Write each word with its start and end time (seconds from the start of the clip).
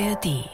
ARD. 0.00 0.48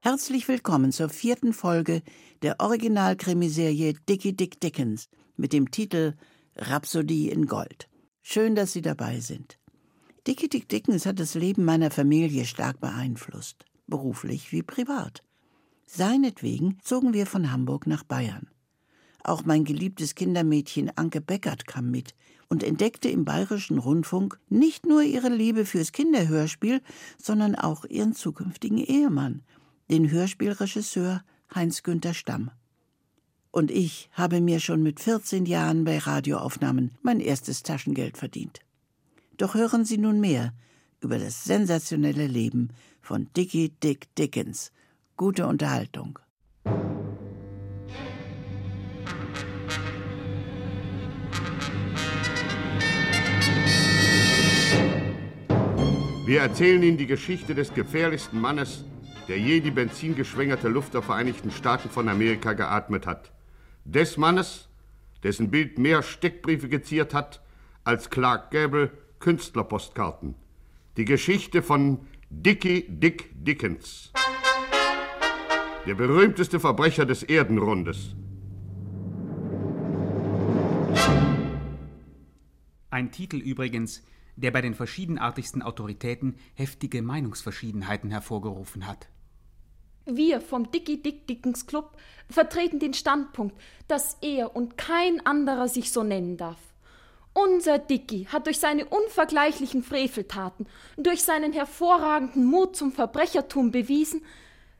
Herzlich 0.00 0.48
willkommen 0.48 0.90
zur 0.90 1.08
vierten 1.08 1.52
Folge 1.52 2.02
der 2.42 2.58
Originalkrimiserie 2.58 3.94
Dickie 4.08 4.34
Dick 4.34 4.60
Dickens 4.60 5.08
mit 5.36 5.52
dem 5.52 5.70
Titel 5.70 6.14
Rhapsodie 6.56 7.30
in 7.30 7.46
Gold. 7.46 7.88
Schön, 8.20 8.56
dass 8.56 8.72
Sie 8.72 8.82
dabei 8.82 9.20
sind. 9.20 9.60
Dickie 10.26 10.48
Dick 10.48 10.68
Dickens 10.68 11.06
hat 11.06 11.20
das 11.20 11.34
Leben 11.34 11.64
meiner 11.64 11.92
Familie 11.92 12.44
stark 12.44 12.80
beeinflusst, 12.80 13.64
beruflich 13.86 14.50
wie 14.50 14.64
privat. 14.64 15.22
Seinetwegen 15.86 16.78
zogen 16.82 17.14
wir 17.14 17.24
von 17.24 17.52
Hamburg 17.52 17.86
nach 17.86 18.02
Bayern. 18.02 18.48
Auch 19.22 19.44
mein 19.44 19.62
geliebtes 19.62 20.16
Kindermädchen 20.16 20.90
Anke 20.96 21.20
Beckert 21.20 21.68
kam 21.68 21.92
mit 21.92 22.16
und 22.48 22.62
entdeckte 22.62 23.08
im 23.08 23.24
bayerischen 23.24 23.78
Rundfunk 23.78 24.38
nicht 24.48 24.86
nur 24.86 25.02
ihre 25.02 25.28
Liebe 25.28 25.64
fürs 25.64 25.92
Kinderhörspiel, 25.92 26.80
sondern 27.20 27.54
auch 27.54 27.84
ihren 27.84 28.14
zukünftigen 28.14 28.78
Ehemann, 28.78 29.42
den 29.90 30.10
Hörspielregisseur 30.10 31.22
Heinz-Günther 31.54 32.14
Stamm. 32.14 32.50
Und 33.50 33.70
ich 33.70 34.10
habe 34.12 34.40
mir 34.40 34.60
schon 34.60 34.82
mit 34.82 35.00
14 35.00 35.46
Jahren 35.46 35.84
bei 35.84 35.98
Radioaufnahmen 35.98 36.92
mein 37.02 37.20
erstes 37.20 37.62
Taschengeld 37.62 38.16
verdient. 38.16 38.60
Doch 39.36 39.54
hören 39.54 39.84
Sie 39.84 39.98
nun 39.98 40.20
mehr 40.20 40.52
über 41.00 41.18
das 41.18 41.44
sensationelle 41.44 42.26
Leben 42.26 42.70
von 43.00 43.28
Dickie 43.36 43.70
Dick 43.82 44.14
Dickens. 44.16 44.72
Gute 45.16 45.46
Unterhaltung. 45.46 46.18
Wir 56.28 56.42
erzählen 56.42 56.82
Ihnen 56.82 56.98
die 56.98 57.06
Geschichte 57.06 57.54
des 57.54 57.72
gefährlichsten 57.72 58.38
Mannes, 58.38 58.84
der 59.28 59.38
je 59.38 59.60
die 59.60 59.70
benzingeschwängerte 59.70 60.68
Luft 60.68 60.92
der 60.92 61.00
Vereinigten 61.00 61.50
Staaten 61.50 61.88
von 61.88 62.06
Amerika 62.06 62.52
geatmet 62.52 63.06
hat. 63.06 63.32
Des 63.86 64.18
Mannes, 64.18 64.68
dessen 65.22 65.50
Bild 65.50 65.78
mehr 65.78 66.02
Steckbriefe 66.02 66.68
geziert 66.68 67.14
hat 67.14 67.40
als 67.82 68.10
Clark 68.10 68.50
Gable 68.50 68.90
Künstlerpostkarten. 69.20 70.34
Die 70.98 71.06
Geschichte 71.06 71.62
von 71.62 72.00
Dickie 72.28 72.84
Dick 72.86 73.30
Dickens. 73.32 74.12
Der 75.86 75.94
berühmteste 75.94 76.60
Verbrecher 76.60 77.06
des 77.06 77.22
Erdenrundes. 77.22 78.14
Ein 82.90 83.12
Titel 83.12 83.38
übrigens, 83.38 84.02
der 84.38 84.52
bei 84.52 84.60
den 84.60 84.74
verschiedenartigsten 84.74 85.62
Autoritäten 85.62 86.36
heftige 86.54 87.02
Meinungsverschiedenheiten 87.02 88.10
hervorgerufen 88.10 88.86
hat. 88.86 89.08
Wir 90.06 90.40
vom 90.40 90.70
Dickie 90.70 91.02
Dick 91.02 91.26
Dickens 91.26 91.66
Club 91.66 91.96
vertreten 92.30 92.78
den 92.78 92.94
Standpunkt, 92.94 93.60
dass 93.88 94.16
er 94.22 94.56
und 94.56 94.78
kein 94.78 95.24
anderer 95.26 95.68
sich 95.68 95.92
so 95.92 96.02
nennen 96.02 96.36
darf. 96.36 96.58
Unser 97.34 97.78
Dicky 97.78 98.24
hat 98.24 98.46
durch 98.46 98.58
seine 98.58 98.86
unvergleichlichen 98.86 99.82
Freveltaten, 99.82 100.66
durch 100.96 101.22
seinen 101.22 101.52
hervorragenden 101.52 102.46
Mut 102.46 102.74
zum 102.74 102.90
Verbrechertum 102.90 103.70
bewiesen, 103.70 104.22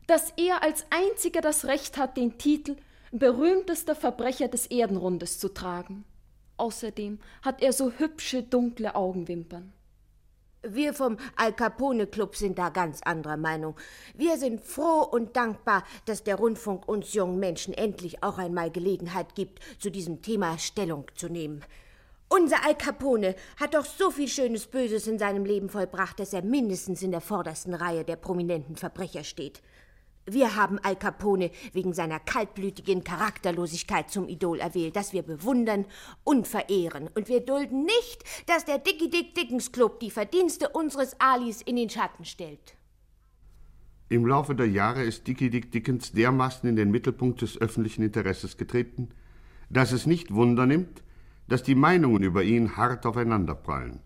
dass 0.07 0.33
er 0.37 0.63
als 0.63 0.87
einziger 0.91 1.41
das 1.41 1.67
Recht 1.67 1.99
hat, 1.99 2.17
den 2.17 2.39
Titel 2.39 2.77
berühmtester 3.13 3.95
Verbrecher 3.95 4.49
des 4.49 4.67
Erdenrundes 4.67 5.39
zu 5.39 5.49
tragen. 5.53 6.05
Außerdem 6.59 7.19
hat 7.43 7.63
er 7.63 7.73
so 7.73 7.93
hübsche, 7.93 8.43
dunkle 8.43 8.95
Augenwimpern. 8.95 9.73
Wir 10.63 10.93
vom 10.93 11.19
Al 11.37 11.53
Capone 11.53 12.09
Club 12.09 12.35
sind 12.35 12.59
da 12.59 12.69
ganz 12.69 13.01
anderer 13.03 13.37
Meinung. 13.37 13.77
Wir 14.15 14.37
sind 14.39 14.61
froh 14.61 15.03
und 15.03 15.37
dankbar, 15.37 15.85
dass 16.05 16.25
der 16.25 16.35
Rundfunk 16.35 16.89
uns 16.89 17.15
jungen 17.15 17.39
Menschen 17.39 17.75
endlich 17.75 18.25
auch 18.25 18.39
einmal 18.39 18.73
Gelegenheit 18.73 19.37
gibt, 19.37 19.61
zu 19.79 19.89
diesem 19.91 20.21
Thema 20.21 20.59
Stellung 20.59 21.07
zu 21.15 21.29
nehmen. 21.29 21.65
Unser 22.29 22.67
Al 22.67 22.75
Capone 22.75 23.37
hat 23.59 23.75
doch 23.75 23.85
so 23.85 24.11
viel 24.11 24.29
schönes 24.29 24.67
Böses 24.67 25.07
in 25.07 25.19
seinem 25.19 25.45
Leben 25.45 25.69
vollbracht, 25.69 26.19
dass 26.19 26.33
er 26.33 26.43
mindestens 26.43 27.03
in 27.03 27.13
der 27.13 27.21
vordersten 27.21 27.73
Reihe 27.73 28.05
der 28.05 28.17
prominenten 28.17 28.75
Verbrecher 28.75 29.23
steht. 29.23 29.63
Wir 30.31 30.57
haben 30.57 30.79
Al 30.83 30.97
Capone 30.97 31.51
wegen 31.73 31.95
seiner 31.95 32.21
kaltblütigen 32.21 33.03
Charakterlosigkeit 33.03 34.11
zum 34.11 34.29
Idol 34.29 34.61
erwählt, 34.61 34.95
das 34.95 35.15
wir 35.15 35.23
bewundern 35.23 35.87
und 36.23 36.47
verehren. 36.47 37.09
Und 37.15 37.29
wir 37.29 37.41
dulden 37.41 37.85
nicht, 37.85 38.25
dass 38.47 38.67
der 38.67 38.79
Dickie 38.79 39.09
Dick 39.09 39.35
Dickens 39.35 39.73
Club 39.73 40.01
die 40.01 40.11
Verdienste 40.11 40.69
unseres 40.69 41.19
Alis 41.19 41.63
in 41.63 41.77
den 41.77 41.89
Schatten 41.89 42.27
stellt. 42.27 42.77
Im 44.11 44.27
Laufe 44.27 44.55
der 44.55 44.69
Jahre 44.69 45.03
ist 45.03 45.27
Dickie 45.27 45.49
Dick 45.49 45.73
Dickens 45.73 46.13
dermaßen 46.13 46.69
in 46.69 46.77
den 46.77 46.91
Mittelpunkt 46.91 47.41
des 47.41 47.59
öffentlichen 47.59 48.03
Interesses 48.03 48.59
getreten, 48.59 49.09
dass 49.71 49.93
es 49.93 50.05
nicht 50.05 50.35
Wunder 50.35 50.67
nimmt, 50.67 51.03
dass 51.47 51.63
die 51.63 51.75
Meinungen 51.75 52.23
über 52.23 52.43
ihn 52.43 52.77
hart 52.77 53.07
aufeinanderprallen. 53.07 54.01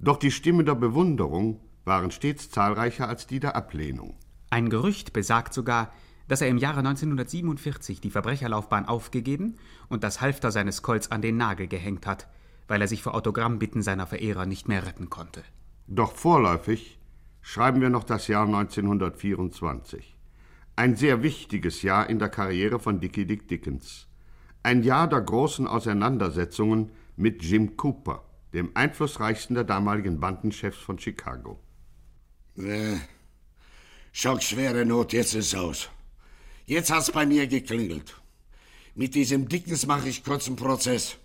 Doch 0.00 0.16
die 0.16 0.30
Stimmen 0.30 0.64
der 0.64 0.76
Bewunderung 0.76 1.60
waren 1.84 2.10
stets 2.10 2.50
zahlreicher 2.50 3.08
als 3.08 3.26
die 3.26 3.40
der 3.40 3.54
Ablehnung. 3.54 4.16
Ein 4.52 4.68
Gerücht 4.68 5.14
besagt 5.14 5.54
sogar, 5.54 5.94
dass 6.28 6.42
er 6.42 6.48
im 6.48 6.58
Jahre 6.58 6.80
1947 6.80 8.02
die 8.02 8.10
Verbrecherlaufbahn 8.10 8.84
aufgegeben 8.84 9.56
und 9.88 10.04
das 10.04 10.20
Halfter 10.20 10.50
seines 10.50 10.82
Colts 10.82 11.10
an 11.10 11.22
den 11.22 11.38
Nagel 11.38 11.68
gehängt 11.68 12.06
hat, 12.06 12.28
weil 12.68 12.82
er 12.82 12.86
sich 12.86 13.02
vor 13.02 13.14
Autogrammbitten 13.14 13.80
seiner 13.80 14.06
Verehrer 14.06 14.44
nicht 14.44 14.68
mehr 14.68 14.84
retten 14.84 15.08
konnte. 15.08 15.42
Doch 15.86 16.12
vorläufig 16.12 16.98
schreiben 17.40 17.80
wir 17.80 17.88
noch 17.88 18.04
das 18.04 18.28
Jahr 18.28 18.44
1924. 18.44 20.18
Ein 20.76 20.96
sehr 20.96 21.22
wichtiges 21.22 21.80
Jahr 21.80 22.10
in 22.10 22.18
der 22.18 22.28
Karriere 22.28 22.78
von 22.78 23.00
Dickie 23.00 23.24
Dick 23.24 23.48
Dickens. 23.48 24.06
Ein 24.62 24.82
Jahr 24.82 25.08
der 25.08 25.22
großen 25.22 25.66
Auseinandersetzungen 25.66 26.90
mit 27.16 27.42
Jim 27.42 27.78
Cooper, 27.78 28.22
dem 28.52 28.72
einflussreichsten 28.74 29.54
der 29.54 29.64
damaligen 29.64 30.20
Bandenchefs 30.20 30.76
von 30.76 30.98
Chicago. 30.98 31.58
Äh, 32.58 32.98
schockschwere 34.12 34.84
Not, 34.84 35.12
jetzt 35.12 35.34
ist 35.34 35.54
aus. 35.54 35.88
Jetzt 36.66 36.90
hat's 36.90 37.10
bei 37.10 37.26
mir 37.26 37.46
geklingelt. 37.46 38.14
Mit 38.94 39.14
diesem 39.14 39.48
Dickens 39.48 39.86
mache 39.86 40.08
ich 40.08 40.22
kurzen 40.22 40.54
Prozess. 40.54 41.16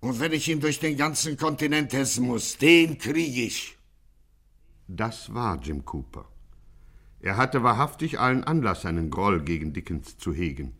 Und 0.00 0.20
wenn 0.20 0.32
ich 0.32 0.48
ihn 0.48 0.60
durch 0.60 0.80
den 0.80 0.96
ganzen 0.96 1.36
Kontinent 1.36 1.92
hetzen 1.92 2.26
muss, 2.26 2.56
den 2.56 2.98
kriege 2.98 3.42
ich. 3.42 3.76
Das 4.86 5.32
war 5.34 5.60
Jim 5.60 5.84
Cooper. 5.84 6.26
Er 7.20 7.36
hatte 7.36 7.62
wahrhaftig 7.62 8.20
allen 8.20 8.44
Anlass, 8.44 8.84
einen 8.84 9.10
Groll 9.10 9.40
gegen 9.40 9.72
Dickens 9.72 10.18
zu 10.18 10.32
hegen. 10.32 10.74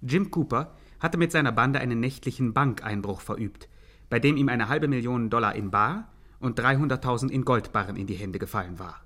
Jim 0.00 0.30
Cooper 0.30 0.74
hatte 0.98 1.18
mit 1.18 1.30
seiner 1.30 1.52
Bande 1.52 1.78
einen 1.78 2.00
nächtlichen 2.00 2.54
Bankeinbruch 2.54 3.20
verübt, 3.20 3.68
bei 4.08 4.18
dem 4.18 4.38
ihm 4.38 4.48
eine 4.48 4.68
halbe 4.68 4.88
Million 4.88 5.28
Dollar 5.28 5.54
in 5.54 5.70
Bar 5.70 6.10
und 6.40 6.58
300.000 6.58 7.28
in 7.28 7.44
Goldbarren 7.44 7.96
in 7.96 8.06
die 8.06 8.14
Hände 8.14 8.38
gefallen 8.38 8.78
war. 8.78 9.03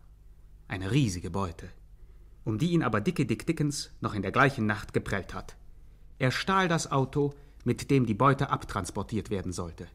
Eine 0.71 0.91
riesige 0.91 1.31
Beute, 1.31 1.71
um 2.45 2.59
die 2.59 2.73
ihn 2.73 2.83
aber 2.83 3.01
Dicke 3.01 3.25
Dick 3.25 3.47
Dickens 3.47 3.91
noch 4.03 4.12
in 4.12 4.21
der 4.21 4.33
gleichen 4.33 4.67
Nacht 4.67 4.93
geprellt 4.93 5.33
hat. 5.33 5.56
Er 6.19 6.31
stahl 6.31 6.69
das 6.69 6.93
Auto, 6.93 7.33
mit 7.65 7.91
dem 7.91 8.05
die 8.05 8.12
Beute 8.12 8.51
abtransportiert 8.51 9.31
werden 9.31 9.53
sollte. 9.53 9.87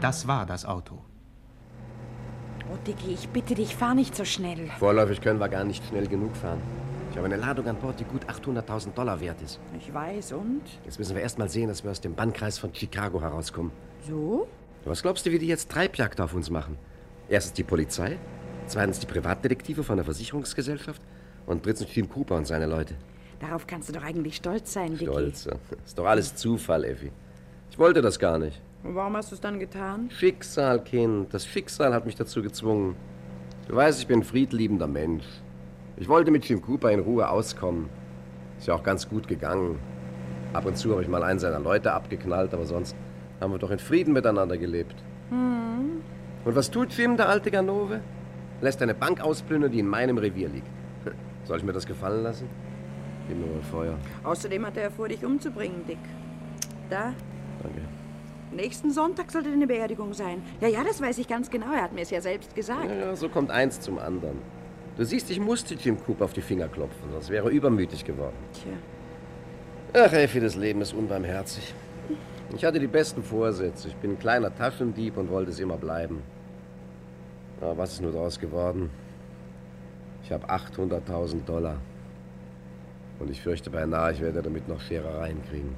Das 0.00 0.26
war 0.26 0.46
das 0.46 0.64
Auto. 0.64 1.04
Oh, 2.72 2.78
Dicky, 2.86 3.12
ich 3.12 3.28
bitte 3.28 3.54
dich, 3.54 3.76
fahr 3.76 3.94
nicht 3.94 4.16
so 4.16 4.24
schnell. 4.24 4.70
Vorläufig 4.78 5.20
können 5.20 5.40
wir 5.40 5.50
gar 5.50 5.64
nicht 5.64 5.84
schnell 5.86 6.06
genug 6.06 6.34
fahren. 6.34 6.62
Ich 7.10 7.18
habe 7.18 7.26
eine 7.26 7.36
Ladung 7.36 7.66
an 7.66 7.76
Bord, 7.76 8.00
die 8.00 8.04
gut 8.04 8.24
800.000 8.24 8.92
Dollar 8.92 9.20
wert 9.20 9.42
ist. 9.42 9.60
Ich 9.78 9.92
weiß, 9.92 10.32
und? 10.32 10.62
Jetzt 10.86 10.98
müssen 10.98 11.14
wir 11.14 11.22
erst 11.22 11.38
mal 11.38 11.50
sehen, 11.50 11.68
dass 11.68 11.84
wir 11.84 11.90
aus 11.90 12.00
dem 12.00 12.14
Bannkreis 12.14 12.58
von 12.58 12.74
Chicago 12.74 13.20
herauskommen. 13.20 13.72
So? 14.08 14.48
Was 14.86 15.02
glaubst 15.02 15.26
du, 15.26 15.32
wie 15.32 15.38
die 15.38 15.46
jetzt 15.46 15.70
Treibjagd 15.70 16.18
auf 16.22 16.32
uns 16.32 16.48
machen? 16.48 16.78
Erstens 17.28 17.54
die 17.54 17.62
Polizei, 17.62 18.18
zweitens 18.66 19.00
die 19.00 19.06
Privatdetektive 19.06 19.82
von 19.82 19.96
der 19.96 20.04
Versicherungsgesellschaft 20.04 21.00
und 21.46 21.64
drittens 21.64 21.94
Jim 21.94 22.08
Cooper 22.08 22.36
und 22.36 22.46
seine 22.46 22.66
Leute. 22.66 22.94
Darauf 23.40 23.66
kannst 23.66 23.88
du 23.88 23.92
doch 23.92 24.02
eigentlich 24.02 24.36
stolz 24.36 24.72
sein, 24.72 24.92
Dicky. 24.92 25.06
Stolz. 25.06 25.48
Ist 25.84 25.98
doch 25.98 26.06
alles 26.06 26.34
Zufall, 26.36 26.84
Effi. 26.84 27.10
Ich 27.70 27.78
wollte 27.78 28.00
das 28.00 28.18
gar 28.18 28.38
nicht. 28.38 28.60
Und 28.82 28.94
warum 28.94 29.16
hast 29.16 29.30
du 29.30 29.34
es 29.34 29.40
dann 29.40 29.58
getan? 29.58 30.10
Schicksal, 30.10 30.82
Kind. 30.84 31.32
Das 31.32 31.46
Schicksal 31.46 31.92
hat 31.94 32.06
mich 32.06 32.14
dazu 32.14 32.42
gezwungen. 32.42 32.96
Du 33.66 33.74
weißt, 33.74 33.98
ich 33.98 34.06
bin 34.06 34.20
ein 34.20 34.24
friedliebender 34.24 34.86
Mensch. 34.86 35.24
Ich 35.96 36.08
wollte 36.08 36.30
mit 36.30 36.44
Jim 36.44 36.60
Cooper 36.60 36.90
in 36.92 37.00
Ruhe 37.00 37.28
auskommen. 37.28 37.88
Ist 38.58 38.68
ja 38.68 38.74
auch 38.74 38.82
ganz 38.82 39.08
gut 39.08 39.26
gegangen. 39.26 39.78
Ab 40.52 40.66
und 40.66 40.76
zu 40.76 40.92
habe 40.92 41.02
ich 41.02 41.08
mal 41.08 41.22
einen 41.22 41.38
seiner 41.38 41.60
Leute 41.60 41.92
abgeknallt, 41.92 42.52
aber 42.52 42.66
sonst 42.66 42.94
haben 43.40 43.52
wir 43.52 43.58
doch 43.58 43.70
in 43.70 43.78
Frieden 43.78 44.12
miteinander 44.12 44.56
gelebt. 44.56 44.94
Hm. 45.30 46.02
Und 46.44 46.54
was 46.54 46.70
tut 46.70 46.92
Jim, 46.92 47.16
der 47.16 47.28
alte 47.28 47.50
Ganove? 47.50 48.00
Lässt 48.60 48.82
eine 48.82 48.94
Bank 48.94 49.20
ausplündern, 49.20 49.70
die 49.72 49.80
in 49.80 49.88
meinem 49.88 50.18
Revier 50.18 50.48
liegt. 50.48 50.66
Soll 51.44 51.58
ich 51.58 51.64
mir 51.64 51.72
das 51.72 51.86
gefallen 51.86 52.22
lassen? 52.22 52.48
Gib 53.28 53.38
mir 53.38 53.46
mal 53.46 53.62
Feuer. 53.62 53.94
Außerdem 54.22 54.66
hat 54.66 54.76
er 54.76 54.90
vor, 54.90 55.08
dich 55.08 55.24
umzubringen, 55.24 55.84
Dick. 55.86 55.98
Da, 56.90 57.14
Danke. 57.62 57.80
Nächsten 58.52 58.90
Sonntag 58.90 59.32
sollte 59.32 59.50
eine 59.50 59.66
Beerdigung 59.66 60.14
sein. 60.14 60.42
Ja, 60.60 60.68
ja, 60.68 60.84
das 60.84 61.00
weiß 61.00 61.18
ich 61.18 61.26
ganz 61.26 61.50
genau. 61.50 61.72
Er 61.72 61.82
hat 61.82 61.92
mir 61.92 62.02
es 62.02 62.10
ja 62.10 62.20
selbst 62.20 62.54
gesagt. 62.54 62.88
Ja, 62.88 62.94
ja, 62.94 63.16
so 63.16 63.28
kommt 63.28 63.50
eins 63.50 63.80
zum 63.80 63.98
anderen. 63.98 64.38
Du 64.96 65.04
siehst, 65.04 65.28
ich 65.30 65.40
musste 65.40 65.74
Jim 65.74 65.98
Cooper 65.98 66.26
auf 66.26 66.34
die 66.34 66.40
Finger 66.42 66.68
klopfen, 66.68 67.10
sonst 67.10 67.30
wäre 67.30 67.48
er 67.48 67.50
übermütig 67.50 68.04
geworden. 68.04 68.36
Tja. 68.52 68.72
Ach, 70.06 70.12
Effi, 70.12 70.38
das 70.40 70.54
Leben 70.54 70.80
ist 70.82 70.92
unbarmherzig. 70.92 71.74
Ich 72.52 72.64
hatte 72.64 72.78
die 72.78 72.86
besten 72.86 73.22
Vorsätze. 73.22 73.88
Ich 73.88 73.96
bin 73.96 74.12
ein 74.12 74.18
kleiner 74.18 74.54
Taschendieb 74.54 75.16
und 75.16 75.30
wollte 75.30 75.50
es 75.50 75.58
immer 75.58 75.76
bleiben. 75.76 76.22
Aber 77.60 77.78
was 77.78 77.94
ist 77.94 78.02
nur 78.02 78.12
daraus 78.12 78.38
geworden? 78.38 78.90
Ich 80.22 80.30
habe 80.30 80.48
800.000 80.48 81.44
Dollar. 81.44 81.80
Und 83.18 83.30
ich 83.30 83.40
fürchte 83.40 83.70
beinahe, 83.70 84.12
ich 84.12 84.20
werde 84.20 84.42
damit 84.42 84.68
noch 84.68 84.80
Scherereien 84.80 85.42
kriegen. 85.48 85.74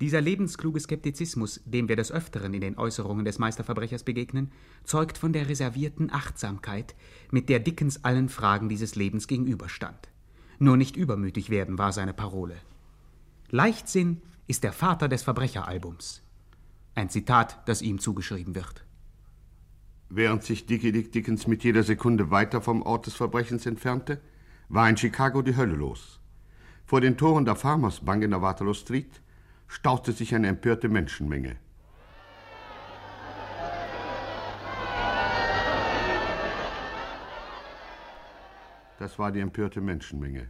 Dieser 0.00 0.20
lebenskluge 0.20 0.80
Skeptizismus, 0.80 1.60
dem 1.64 1.88
wir 1.88 1.94
des 1.94 2.10
Öfteren 2.10 2.52
in 2.54 2.60
den 2.60 2.76
Äußerungen 2.76 3.24
des 3.24 3.38
Meisterverbrechers 3.38 4.02
begegnen, 4.02 4.50
zeugt 4.82 5.16
von 5.16 5.32
der 5.32 5.48
reservierten 5.48 6.12
Achtsamkeit, 6.12 6.96
mit 7.30 7.48
der 7.48 7.60
Dickens 7.60 8.04
allen 8.04 8.28
Fragen 8.28 8.68
dieses 8.68 8.96
Lebens 8.96 9.28
gegenüberstand. 9.28 10.08
Nur 10.58 10.76
nicht 10.76 10.96
übermütig 10.96 11.50
werden 11.50 11.78
war 11.78 11.92
seine 11.92 12.14
Parole. 12.14 12.56
Leichtsinn 13.54 14.22
ist 14.46 14.64
der 14.64 14.72
Vater 14.72 15.08
des 15.08 15.24
Verbrecheralbums. 15.24 16.22
Ein 16.94 17.10
Zitat, 17.10 17.58
das 17.68 17.82
ihm 17.82 17.98
zugeschrieben 17.98 18.54
wird. 18.54 18.86
Während 20.08 20.42
sich 20.42 20.64
Dickie 20.64 20.90
Dick 20.90 21.12
Dickens 21.12 21.46
mit 21.46 21.62
jeder 21.62 21.82
Sekunde 21.82 22.30
weiter 22.30 22.62
vom 22.62 22.80
Ort 22.80 23.04
des 23.04 23.14
Verbrechens 23.14 23.66
entfernte, 23.66 24.22
war 24.70 24.88
in 24.88 24.96
Chicago 24.96 25.42
die 25.42 25.54
Hölle 25.54 25.74
los. 25.74 26.18
Vor 26.86 27.02
den 27.02 27.18
Toren 27.18 27.44
der 27.44 27.56
Farmers 27.56 28.00
Bank 28.00 28.24
in 28.24 28.30
der 28.30 28.40
Waterloo 28.40 28.72
Street 28.72 29.20
staute 29.68 30.12
sich 30.12 30.34
eine 30.34 30.48
empörte 30.48 30.88
Menschenmenge. 30.88 31.56
Das 38.98 39.18
war 39.18 39.30
die 39.30 39.40
empörte 39.40 39.82
Menschenmenge. 39.82 40.48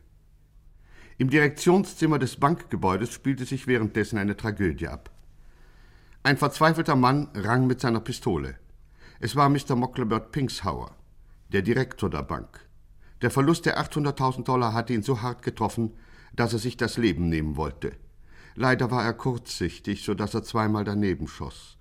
Im 1.19 1.31
Direktionszimmer 1.31 2.19
des 2.19 2.37
Bankgebäudes 2.37 3.13
spielte 3.13 3.45
sich 3.45 3.67
währenddessen 3.67 4.19
eine 4.19 4.37
Tragödie 4.37 4.89
ab. 4.89 5.11
Ein 6.23 6.37
verzweifelter 6.37 6.97
Mann 6.97 7.29
rang 7.35 7.67
mit 7.67 7.81
seiner 7.81 8.01
Pistole. 8.01 8.57
Es 9.21 9.37
war 9.37 9.49
Mr. 9.49 9.77
Mocklebert 9.77 10.33
Pinkshauer, 10.33 10.97
der 11.53 11.63
Direktor 11.63 12.09
der 12.09 12.23
Bank. 12.23 12.61
Der 13.21 13.31
Verlust 13.31 13.67
der 13.67 13.81
800.000 13.81 14.45
Dollar 14.45 14.73
hatte 14.73 14.95
ihn 14.95 15.03
so 15.03 15.21
hart 15.21 15.43
getroffen, 15.43 15.93
dass 16.35 16.53
er 16.53 16.59
sich 16.59 16.77
das 16.77 16.97
Leben 16.97 17.29
nehmen 17.29 17.57
wollte. 17.57 17.93
Leider 18.55 18.91
war 18.91 19.05
er 19.05 19.15
kurzsichtig, 19.15 20.05
so 20.05 20.15
dass 20.15 20.35
er 20.35 20.43
zweimal 20.43 20.85
daneben 20.85 21.29
schoss. 21.29 21.77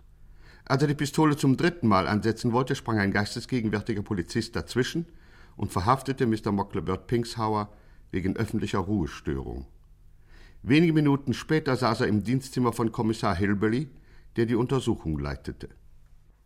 Als 0.66 0.82
er 0.82 0.88
die 0.88 0.96
Pistole 0.96 1.36
zum 1.36 1.58
dritten 1.58 1.88
Mal 1.88 2.08
ansetzen 2.08 2.54
wollte, 2.54 2.76
sprang 2.76 3.00
ein 3.00 3.12
geistesgegenwärtiger 3.12 4.04
Polizist 4.04 4.56
dazwischen 4.56 5.06
und 5.56 5.72
verhaftete 5.72 6.28
Mr. 6.28 6.52
Mocklebert 6.52 7.08
Pinkshauer 7.08 7.70
wegen 8.12 8.36
öffentlicher 8.36 8.80
Ruhestörung. 8.80 9.66
Wenige 10.64 10.94
Minuten 10.94 11.34
später 11.34 11.76
saß 11.76 12.02
er 12.02 12.08
im 12.08 12.24
Dienstzimmer 12.24 12.72
von 12.74 12.92
Kommissar 12.92 13.36
Hilberly, 13.36 13.90
der 14.36 14.46
die 14.46 14.56
Untersuchung 14.56 15.18
leitete. 15.18 15.70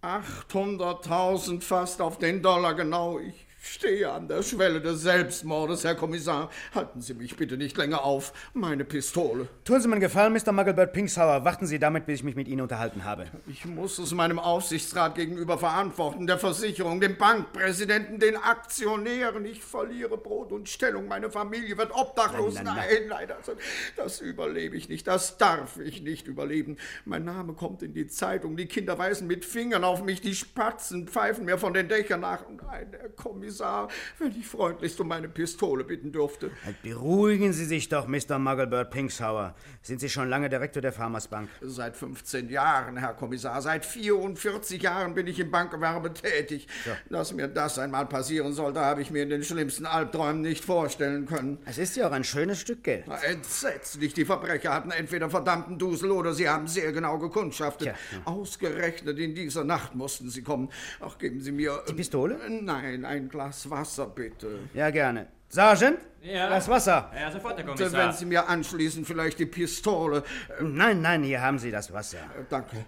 800.000 0.02 1.62
fast 1.62 2.02
auf 2.02 2.20
den 2.20 2.42
Dollar 2.42 2.76
genau. 2.76 3.20
Ich 3.20 3.45
stehe 3.66 4.12
an 4.12 4.28
der 4.28 4.44
Schwelle 4.44 4.80
des 4.82 5.02
Selbstmordes, 5.02 5.84
Herr 5.84 5.96
Kommissar. 5.96 6.50
Halten 6.74 7.02
Sie 7.02 7.14
mich 7.14 7.36
bitte 7.36 7.58
nicht 7.58 7.78
länger 7.78 8.04
auf. 8.04 8.32
Meine 8.54 8.86
Pistole. 8.86 9.48
Tun 9.64 9.82
Sie 9.82 9.88
mir 9.88 9.96
einen 9.96 10.02
Gefallen, 10.02 10.34
Mr. 10.34 10.52
Mugglebert 10.52 10.94
Pinkshauer. 10.94 11.44
Warten 11.44 11.66
Sie 11.66 11.80
damit, 11.80 12.06
bis 12.06 12.20
ich 12.20 12.24
mich 12.24 12.36
mit 12.36 12.48
Ihnen 12.48 12.62
unterhalten 12.62 13.04
habe. 13.04 13.26
Ich 13.48 13.66
muss 13.66 13.98
es 13.98 14.14
meinem 14.14 14.40
Aufsichtsrat 14.40 15.16
gegenüber 15.16 15.58
verantworten, 15.58 16.28
der 16.28 16.38
Versicherung, 16.38 17.02
dem 17.02 17.18
Bankpräsidenten, 17.18 18.20
den 18.20 18.38
Aktionären. 18.38 19.46
Ich 19.46 19.64
verliere 19.64 20.18
Brot 20.18 20.52
und 20.52 20.70
Stellung. 20.70 21.08
Meine 21.08 21.30
Familie 21.30 21.78
wird 21.78 21.92
obdachlos. 21.94 22.56
Nein, 22.56 22.66
nein, 22.66 22.76
nein, 22.76 23.08
nein 23.10 23.28
das, 23.28 23.56
das 23.96 24.22
überlebe 24.22 24.78
ich 24.78 24.90
nicht. 24.90 25.08
Das 25.08 25.38
darf 25.38 25.78
ich 25.80 26.02
nicht 26.02 26.28
überleben. 26.28 26.78
Mein 27.06 27.26
Name 27.26 27.54
kommt 27.54 27.82
in 27.82 27.94
die 27.94 28.08
Zeitung. 28.08 28.58
Die 28.58 28.68
Kinder 28.68 28.98
weisen 28.98 29.28
mit 29.28 29.44
Fingern 29.44 29.84
auf 29.84 30.04
mich. 30.04 30.22
Die 30.22 30.36
Spatzen 30.36 31.08
pfeifen 31.08 31.46
mir 31.46 31.58
von 31.58 31.74
den 31.74 31.88
Dächern 31.88 32.22
nach. 32.22 32.44
Nein, 32.50 32.88
Herr 32.92 33.10
Kommissar. 33.10 33.55
Kommissar, 33.56 33.88
wenn 34.20 34.38
ich 34.38 34.48
freundlichst 34.48 35.00
um 35.00 35.08
meine 35.08 35.30
Pistole 35.30 35.84
bitten 35.84 36.12
dürfte. 36.12 36.52
Halt, 36.66 36.82
beruhigen 36.82 37.54
Sie 37.54 37.66
sich 37.66 37.88
doch, 37.88 38.08
Mr. 38.08 38.38
Mugglebird 38.38 38.92
Pinkshauer. 38.92 39.56
Sind 39.82 40.02
Sie 40.02 40.10
schon 40.10 40.30
lange 40.30 40.50
Direktor 40.50 40.82
der 40.82 40.92
Farmers 40.92 41.28
Bank? 41.28 41.50
Seit 41.62 41.96
15 41.96 42.50
Jahren, 42.50 42.98
Herr 42.98 43.14
Kommissar. 43.14 43.62
Seit 43.62 43.86
44 43.86 44.82
Jahren 44.82 45.14
bin 45.14 45.28
ich 45.28 45.40
im 45.40 45.52
Bankgewerbe 45.52 46.14
tätig. 46.14 46.68
Ja. 46.86 46.98
Dass 47.10 47.34
mir 47.34 47.48
das 47.48 47.80
einmal 47.80 48.06
passieren 48.08 48.54
sollte, 48.54 48.82
habe 48.82 49.02
ich 49.02 49.12
mir 49.12 49.24
in 49.24 49.30
den 49.30 49.44
schlimmsten 49.44 49.86
Albträumen 49.86 50.42
nicht 50.42 50.66
vorstellen 50.66 51.26
können. 51.26 51.60
Es 51.66 51.78
ist 51.78 51.96
ja 51.96 52.08
auch 52.08 52.12
ein 52.12 52.24
schönes 52.24 52.60
Stück 52.60 52.84
Geld. 52.84 53.06
Entsetzlich. 53.24 54.14
Die 54.14 54.26
Verbrecher 54.26 54.74
hatten 54.74 54.92
entweder 54.92 55.30
verdammten 55.30 55.78
Dusel 55.80 56.12
oder 56.12 56.34
sie 56.34 56.50
haben 56.50 56.68
sehr 56.68 56.92
genau 56.92 57.18
gekundschaftet. 57.20 57.88
Ja. 57.88 57.94
Ausgerechnet 58.26 59.18
in 59.20 59.34
dieser 59.34 59.64
Nacht 59.64 59.96
mussten 59.96 60.30
sie 60.30 60.42
kommen. 60.42 60.70
Ach, 61.00 61.18
geben 61.18 61.40
Sie 61.40 61.52
mir... 61.52 61.84
Die 61.88 61.94
Pistole? 61.94 62.38
Nein, 62.50 63.06
ein 63.06 63.30
Glas 63.30 63.45
Glas 63.46 63.70
Wasser, 63.70 64.08
bitte. 64.08 64.70
Ja, 64.74 64.90
gerne. 64.90 65.28
Sergeant? 65.50 66.00
Ja. 66.24 66.48
Glas 66.48 66.68
Wasser. 66.68 67.12
Ja, 67.16 67.32
sofort, 67.32 67.58
Herr 67.58 67.64
Kommissar. 67.64 68.08
Wenn 68.08 68.12
Sie 68.12 68.26
mir 68.26 68.50
anschließen, 68.50 69.06
vielleicht 69.06 69.38
die 69.38 69.46
Pistole. 69.46 70.24
Nein, 70.62 71.02
nein, 71.02 71.22
hier 71.22 71.42
haben 71.42 71.60
Sie 71.60 71.70
das 71.70 71.94
Wasser. 71.94 72.18
Danke. 72.50 72.88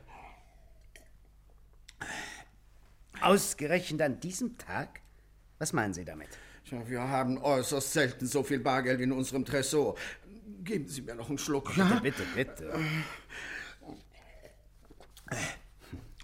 Ausgerechnet 3.21 4.01
an 4.01 4.19
diesem 4.19 4.57
Tag? 4.57 5.01
Was 5.59 5.73
meinen 5.73 5.93
Sie 5.93 6.05
damit? 6.05 6.29
Ja, 6.71 6.89
wir 6.89 7.01
haben 7.01 7.37
äußerst 7.37 7.93
selten 7.93 8.25
so 8.25 8.41
viel 8.41 8.59
Bargeld 8.59 8.99
in 8.99 9.11
unserem 9.11 9.45
Tresor. 9.45 9.95
Geben 10.63 10.87
Sie 10.87 11.03
mir 11.03 11.13
noch 11.13 11.29
einen 11.29 11.37
Schluck. 11.37 11.77
Ja, 11.77 11.99
bitte, 12.01 12.23
bitte. 12.35 12.73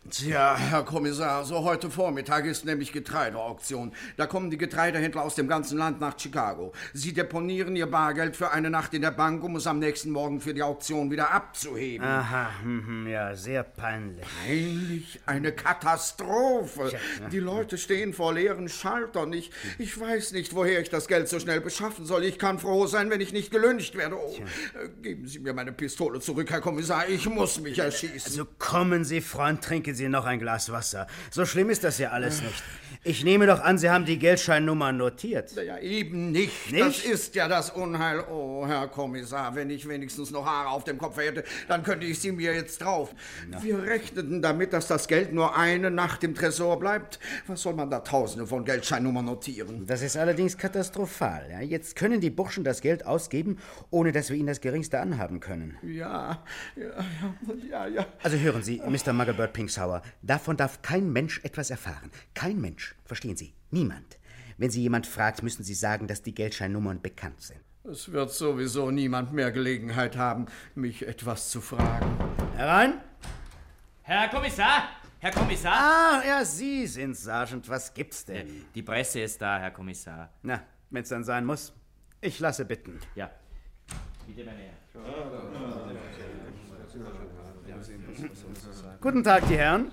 Tja, 0.10 0.58
Herr 0.58 0.84
Kommissar, 0.84 1.46
so 1.46 1.64
heute 1.64 1.90
Vormittag 1.90 2.46
ist 2.46 2.66
nämlich 2.66 2.92
Getreideauktion. 2.92 3.94
Da 4.18 4.26
kommen 4.26 4.52
die 4.52 4.58
Getreidehändler 4.58 5.24
aus 5.24 5.36
dem 5.36 5.48
ganzen 5.48 5.78
Land 5.78 6.02
nach 6.02 6.20
Chicago. 6.20 6.74
Sie 6.94 7.14
deponieren 7.14 7.74
ihr 7.78 7.90
Bargeld 7.90 8.36
für 8.36 8.52
eine 8.52 8.70
Nacht 8.70 8.94
in 8.94 9.02
der 9.02 9.12
Bank, 9.12 9.42
um 9.44 9.56
es 9.56 9.66
am 9.66 9.80
nächsten 9.80 10.12
Morgen 10.12 10.42
für 10.42 10.54
die 10.54 10.62
Auktion 10.62 11.10
wieder 11.10 11.32
abzuheben. 11.32 12.06
Aha, 12.06 12.50
hm, 12.62 13.08
ja, 13.08 13.34
sehr 13.36 13.64
peinlich. 13.64 14.26
Peinlich? 14.46 15.22
Eine 15.26 15.54
Katastrophe. 15.54 16.92
Die 17.32 17.40
Leute 17.40 17.78
stehen 17.78 18.14
vor 18.14 18.34
leeren 18.34 18.68
Schaltern. 18.68 19.32
Ich, 19.32 19.52
ich 19.80 19.98
weiß 19.98 20.34
nicht, 20.34 20.54
woher 20.54 20.82
ich 20.82 20.90
das 20.90 21.08
Geld 21.08 21.30
so 21.30 21.40
schnell 21.40 21.62
beschaffen 21.62 22.06
soll. 22.06 22.26
Ich 22.26 22.38
kann 22.38 22.60
froh 22.60 22.88
sein, 22.88 23.10
wenn 23.10 23.22
ich 23.22 23.32
nicht 23.32 23.52
gelüncht 23.52 23.96
werde. 23.96 24.18
Oh, 24.18 24.36
äh, 24.36 24.90
geben 25.02 25.28
Sie 25.28 25.40
mir 25.40 25.54
meine 25.54 25.72
Pistole 25.72 26.20
zurück, 26.20 26.52
Herr 26.52 26.62
Kommissar. 26.62 27.08
Ich 27.08 27.28
muss 27.30 27.62
mich 27.62 27.80
erschießen. 27.80 28.26
Also 28.26 28.46
kommen 28.60 29.06
Sie, 29.06 29.22
Freund, 29.22 29.64
trinken 29.64 29.93
Sie 29.96 30.08
noch 30.10 30.26
ein 30.26 30.40
Glas 30.40 30.72
Wasser. 30.72 31.08
So 31.32 31.46
schlimm 31.46 31.70
ist 31.70 31.84
das 31.84 31.98
ja 31.98 32.12
alles 32.12 32.42
nicht. 32.42 32.64
Ich 33.04 33.24
nehme 33.24 33.48
doch 33.48 33.60
an, 33.60 33.78
Sie 33.78 33.90
haben 33.90 34.06
die 34.06 34.18
Geldscheinnummer 34.18 34.92
notiert. 34.92 35.52
Ja, 35.56 35.78
eben 35.80 36.32
nicht. 36.32 36.72
nicht. 36.72 36.82
Das 36.82 37.04
ist 37.04 37.36
ja 37.36 37.48
das 37.48 37.70
Unheil. 37.72 38.24
Oh, 38.32 38.66
Herr 38.66 38.88
Kommissar, 38.88 39.56
wenn 39.56 39.70
ich 39.70 39.88
wenigstens 39.88 40.32
noch 40.32 40.46
Haare 40.46 40.70
auf 40.70 40.84
dem 40.84 40.98
Kopf 40.98 41.18
hätte, 41.18 41.44
dann 41.68 41.84
könnte 41.84 42.06
ich 42.06 42.20
sie 42.20 42.32
mir 42.32 42.54
jetzt 42.54 42.82
drauf. 42.82 43.14
Na. 43.50 43.62
Wir 43.62 43.82
rechneten 43.84 44.42
damit, 44.42 44.74
dass 44.74 44.88
das 44.88 45.08
Geld 45.08 45.34
nur 45.34 45.58
eine 45.58 45.92
Nacht 45.92 46.24
im 46.24 46.34
Tresor 46.34 46.80
bleibt. 46.80 47.20
Was 47.48 47.62
soll 47.64 47.74
man 47.74 47.90
da 47.90 48.00
Tausende 48.00 48.48
von 48.48 48.64
Geldscheinnummern 48.64 49.26
notieren? 49.26 49.86
Das 49.86 50.02
ist 50.02 50.16
allerdings 50.16 50.58
katastrophal. 50.58 51.48
Ja? 51.52 51.62
Jetzt 51.62 51.96
können 51.96 52.22
die 52.22 52.30
Burschen 52.30 52.64
das 52.64 52.82
Geld 52.82 53.06
ausgeben, 53.06 53.58
ohne 53.90 54.12
dass 54.12 54.30
wir 54.30 54.38
ihnen 54.38 54.48
das 54.48 54.62
Geringste 54.62 55.00
anhaben 55.00 55.40
können. 55.40 55.78
Ja, 55.82 56.44
ja, 56.76 57.36
ja, 57.70 57.88
ja. 57.88 58.06
Also 58.22 58.38
hören 58.38 58.64
Sie, 58.64 58.82
Mr. 58.88 59.14
Mugglebird 59.14 59.54
Pinksauer, 59.84 60.02
davon 60.22 60.58
darf 60.58 60.82
kein 60.82 61.12
Mensch 61.12 61.42
etwas 61.44 61.70
erfahren. 61.70 62.12
Kein 62.34 62.60
Mensch. 62.62 62.96
Verstehen 63.06 63.36
Sie? 63.36 63.54
Niemand. 63.72 64.18
Wenn 64.58 64.70
Sie 64.70 64.82
jemand 64.82 65.08
fragt, 65.08 65.44
müssen 65.44 65.64
Sie 65.64 65.74
sagen, 65.74 66.08
dass 66.08 66.22
die 66.22 66.34
Geldscheinnummern 66.34 67.02
bekannt 67.02 67.42
sind. 67.42 67.60
Es 67.84 68.12
wird 68.12 68.32
sowieso 68.32 68.92
niemand 68.92 69.34
mehr 69.34 69.52
Gelegenheit 69.52 70.16
haben, 70.16 70.46
mich 70.76 71.06
etwas 71.06 71.50
zu 71.50 71.60
fragen. 71.60 72.18
Herein! 72.56 73.02
Herr 74.04 74.30
Kommissar! 74.30 74.90
Herr 75.20 75.32
Kommissar! 75.32 75.74
Ah, 75.74 76.22
ja, 76.26 76.46
Sie 76.46 76.88
sind 76.88 77.16
Sergeant. 77.16 77.68
Was 77.68 77.94
gibt's 77.94 78.26
denn? 78.26 78.66
Die 78.74 78.84
Presse 78.84 79.22
ist 79.22 79.42
da, 79.42 79.60
Herr 79.60 79.72
Kommissar. 79.72 80.30
Na, 80.44 80.62
wenn's 80.92 81.10
dann 81.10 81.24
sein 81.24 81.46
muss. 81.46 81.74
Ich 82.22 82.40
lasse 82.40 82.64
bitten. 82.66 83.00
Ja. 83.16 83.30
Bitte, 84.28 84.46
meine 84.46 84.60
Herren. 84.60 85.98
Guten 89.02 89.24
Tag, 89.24 89.48
die 89.48 89.58
Herren. 89.58 89.92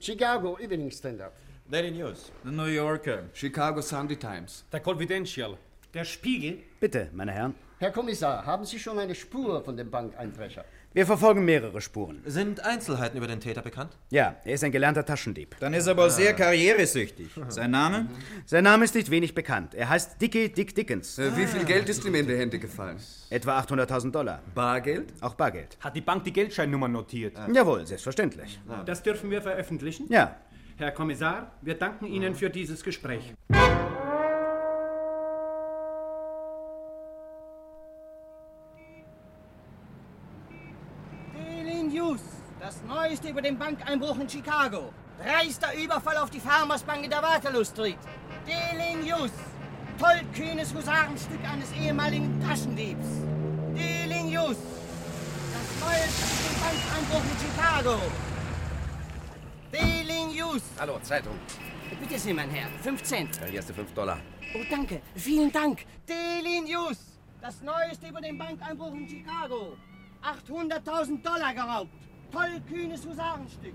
Chicago 0.00 0.58
Evening 0.58 0.90
Standard. 0.90 1.32
Daily 1.70 1.90
News. 1.90 2.32
The 2.44 2.50
New 2.50 2.66
Yorker. 2.66 3.24
Chicago 3.32 3.80
Sunday 3.80 4.16
Times. 4.16 4.64
Der 4.72 4.80
Confidential. 4.80 5.56
Der 5.94 6.04
Spiegel. 6.04 6.58
Bitte, 6.80 7.08
meine 7.12 7.32
Herren. 7.32 7.54
Herr 7.78 7.92
Kommissar, 7.92 8.44
haben 8.44 8.64
Sie 8.64 8.78
schon 8.78 8.98
eine 8.98 9.14
Spur 9.14 9.62
von 9.64 9.76
dem 9.76 9.90
Bankeinbrecher? 9.90 10.64
Wir 10.92 11.06
verfolgen 11.06 11.44
mehrere 11.44 11.80
Spuren. 11.80 12.20
Sind 12.26 12.64
Einzelheiten 12.64 13.16
über 13.16 13.28
den 13.28 13.38
Täter 13.38 13.62
bekannt? 13.62 13.96
Ja, 14.10 14.34
er 14.42 14.54
ist 14.54 14.64
ein 14.64 14.72
gelernter 14.72 15.06
Taschendieb. 15.06 15.54
Dann 15.60 15.72
ist 15.72 15.86
er 15.86 15.92
aber 15.92 16.10
sehr 16.10 16.34
karrieresüchtig. 16.34 17.28
Sein 17.46 17.70
Name? 17.70 18.08
Sein 18.44 18.64
Name 18.64 18.84
ist 18.86 18.96
nicht 18.96 19.08
wenig 19.08 19.32
bekannt. 19.32 19.72
Er 19.74 19.88
heißt 19.88 20.20
Dickie 20.20 20.48
Dick 20.48 20.74
Dickens. 20.74 21.16
Äh, 21.16 21.36
wie 21.36 21.46
viel 21.46 21.64
Geld 21.64 21.88
ist 21.88 22.04
ihm 22.04 22.16
in 22.16 22.26
die 22.26 22.36
Hände 22.36 22.58
gefallen? 22.58 22.96
Etwa 23.30 23.60
800.000 23.60 24.10
Dollar. 24.10 24.40
Bargeld? 24.52 25.12
Auch 25.20 25.34
Bargeld. 25.34 25.78
Hat 25.78 25.94
die 25.94 26.00
Bank 26.00 26.24
die 26.24 26.32
Geldscheinnummer 26.32 26.88
notiert? 26.88 27.36
Jawohl, 27.54 27.86
selbstverständlich. 27.86 28.58
Das 28.84 29.00
dürfen 29.04 29.30
wir 29.30 29.42
veröffentlichen? 29.42 30.06
Ja. 30.10 30.38
Herr 30.76 30.90
Kommissar, 30.90 31.52
wir 31.62 31.74
danken 31.74 32.06
Ihnen 32.06 32.34
für 32.34 32.50
dieses 32.50 32.82
Gespräch. 32.82 33.32
Über 43.30 43.40
den 43.40 43.56
Bankeinbruch 43.56 44.18
in 44.18 44.28
Chicago. 44.28 44.92
Dreister 45.22 45.72
Überfall 45.74 46.16
auf 46.16 46.30
die 46.30 46.40
Farmers 46.40 46.82
Bank 46.82 47.04
in 47.04 47.10
der 47.10 47.22
Waterloo 47.22 47.64
Street. 47.64 47.98
News. 49.04 49.30
Tollkühnes 49.98 50.74
Husarenstück 50.74 51.40
eines 51.50 51.72
ehemaligen 51.72 52.40
Taschendiebs. 52.40 53.06
News. 54.24 54.56
Das 55.52 55.80
Neueste 55.80 56.24
über 56.24 56.48
den 56.48 56.60
Bankeinbruch 56.60 57.22
in 57.24 57.38
Chicago. 57.46 58.00
News. 60.34 60.62
Hallo, 60.78 60.98
Zeitung. 61.02 61.34
Bitte 62.00 62.18
sehr, 62.18 62.34
mein 62.34 62.50
Herr. 62.50 62.68
Fünf 62.82 63.02
Cent. 63.02 63.36
Ja, 63.40 63.46
hier 63.46 63.58
hast 63.60 63.70
du 63.70 63.74
5 63.74 63.92
Dollar. 63.92 64.18
Oh, 64.54 64.64
danke. 64.70 65.00
Vielen 65.14 65.52
Dank. 65.52 65.84
Daily 66.06 66.62
News. 66.62 66.98
Das 67.40 67.60
Neueste 67.62 68.08
über 68.08 68.20
den 68.20 68.38
Bankeinbruch 68.38 68.94
in 68.94 69.08
Chicago. 69.08 69.76
800.000 70.22 71.22
Dollar 71.22 71.54
geraubt. 71.54 72.09
Tollkühnes 72.30 73.06
Husarenstück. 73.06 73.74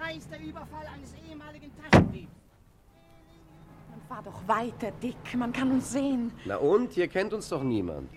Reichster 0.00 0.38
Überfall 0.38 0.86
eines 0.94 1.14
ehemaligen 1.28 1.70
Taschendiebs. 1.82 2.30
Fahr 4.08 4.22
doch 4.22 4.46
weiter, 4.46 4.92
Dick. 5.02 5.16
Man 5.36 5.52
kann 5.52 5.72
uns 5.72 5.92
sehen. 5.92 6.30
Na 6.44 6.56
und? 6.56 6.92
Hier 6.92 7.08
kennt 7.08 7.32
uns 7.32 7.48
doch 7.48 7.62
niemand. 7.62 8.08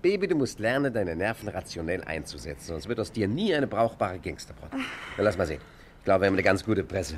Baby, 0.00 0.28
du 0.28 0.36
musst 0.36 0.58
lernen, 0.58 0.92
deine 0.92 1.16
Nerven 1.16 1.48
rationell 1.48 2.02
einzusetzen, 2.04 2.66
sonst 2.68 2.88
wird 2.88 3.00
aus 3.00 3.10
dir 3.10 3.26
nie 3.26 3.54
eine 3.54 3.66
brauchbare 3.66 4.18
Gangsterbrot. 4.18 4.70
Na, 4.72 5.22
lass 5.22 5.36
mal 5.36 5.46
sehen. 5.46 5.60
Ich 5.98 6.04
glaube, 6.04 6.22
wir 6.22 6.26
haben 6.26 6.34
eine 6.34 6.42
ganz 6.42 6.64
gute 6.64 6.84
Presse. 6.84 7.16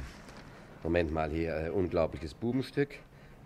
Moment 0.82 1.12
mal 1.12 1.30
hier, 1.30 1.66
äh, 1.66 1.70
unglaubliches 1.70 2.34
Bubenstück. 2.34 2.90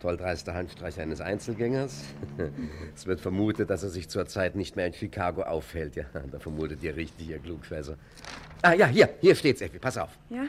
Toll 0.00 0.16
dreister 0.16 0.54
Handstreich 0.54 0.98
eines 0.98 1.20
Einzelgängers. 1.20 2.04
es 2.94 3.06
wird 3.06 3.20
vermutet, 3.20 3.68
dass 3.68 3.82
er 3.82 3.90
sich 3.90 4.08
zurzeit 4.08 4.56
nicht 4.56 4.74
mehr 4.74 4.86
in 4.86 4.94
Chicago 4.94 5.42
aufhält. 5.42 5.94
Ja, 5.94 6.04
da 6.30 6.38
vermutet 6.38 6.82
ihr 6.82 6.96
richtig, 6.96 7.28
ihr 7.28 7.38
Klugscheißer. 7.38 7.96
Ah 8.62 8.72
ja, 8.72 8.86
hier, 8.86 9.10
hier 9.20 9.34
steht's, 9.34 9.60
Effi, 9.60 9.78
pass 9.78 9.98
auf. 9.98 10.10
Ja? 10.30 10.44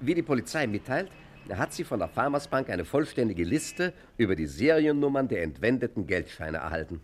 Wie 0.00 0.14
die 0.14 0.22
Polizei 0.22 0.66
mitteilt, 0.66 1.10
hat 1.50 1.72
sie 1.74 1.84
von 1.84 1.98
der 1.98 2.08
Farmers 2.08 2.48
Bank 2.48 2.70
eine 2.70 2.84
vollständige 2.84 3.44
Liste 3.44 3.92
über 4.16 4.34
die 4.34 4.46
Seriennummern 4.46 5.28
der 5.28 5.42
entwendeten 5.42 6.06
Geldscheine 6.06 6.58
erhalten. 6.58 7.00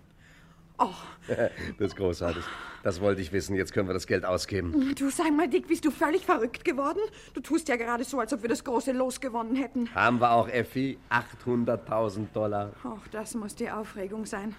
Oh. 0.78 0.88
Das 1.78 1.88
ist 1.88 1.97
großartig. 1.97 2.45
Das 2.83 3.00
wollte 3.00 3.23
ich 3.23 3.33
wissen. 3.33 3.57
Jetzt 3.57 3.73
können 3.73 3.88
wir 3.88 3.95
das 3.95 4.07
Geld 4.07 4.26
ausgeben. 4.26 4.95
Du 4.95 5.09
sag 5.09 5.35
mal, 5.35 5.49
Dick, 5.49 5.69
bist 5.69 5.85
du 5.87 5.90
völlig 5.90 6.26
verrückt 6.26 6.64
geworden? 6.64 6.99
Du 7.33 7.40
tust 7.40 7.69
ja 7.69 7.76
gerade 7.76 8.04
so, 8.04 8.21
als 8.21 8.33
ob 8.35 8.43
wir 8.43 8.50
das 8.50 8.62
große 8.62 8.93
Los 8.93 9.21
gewonnen 9.21 9.57
hätten. 9.57 9.88
Haben 9.95 10.21
wir 10.21 10.33
auch, 10.33 10.49
Effi? 10.49 10.99
800.000 11.11 12.26
Dollar. 12.35 12.73
Ach, 12.85 13.09
das 13.11 13.35
muss 13.35 13.54
die 13.54 13.71
Aufregung 13.71 14.26
sein. 14.26 14.54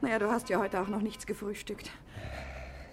Naja, 0.00 0.18
du 0.18 0.30
hast 0.30 0.48
ja 0.48 0.58
heute 0.58 0.80
auch 0.80 0.88
noch 0.88 1.02
nichts 1.02 1.26
gefrühstückt. 1.26 1.90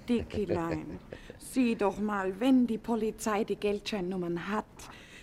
Dickilein, 0.09 0.99
sieh 1.39 1.75
doch 1.75 1.99
mal, 1.99 2.39
wenn 2.39 2.67
die 2.67 2.77
Polizei 2.77 3.45
die 3.45 3.55
Geldscheinnummern 3.55 4.49
hat, 4.49 4.65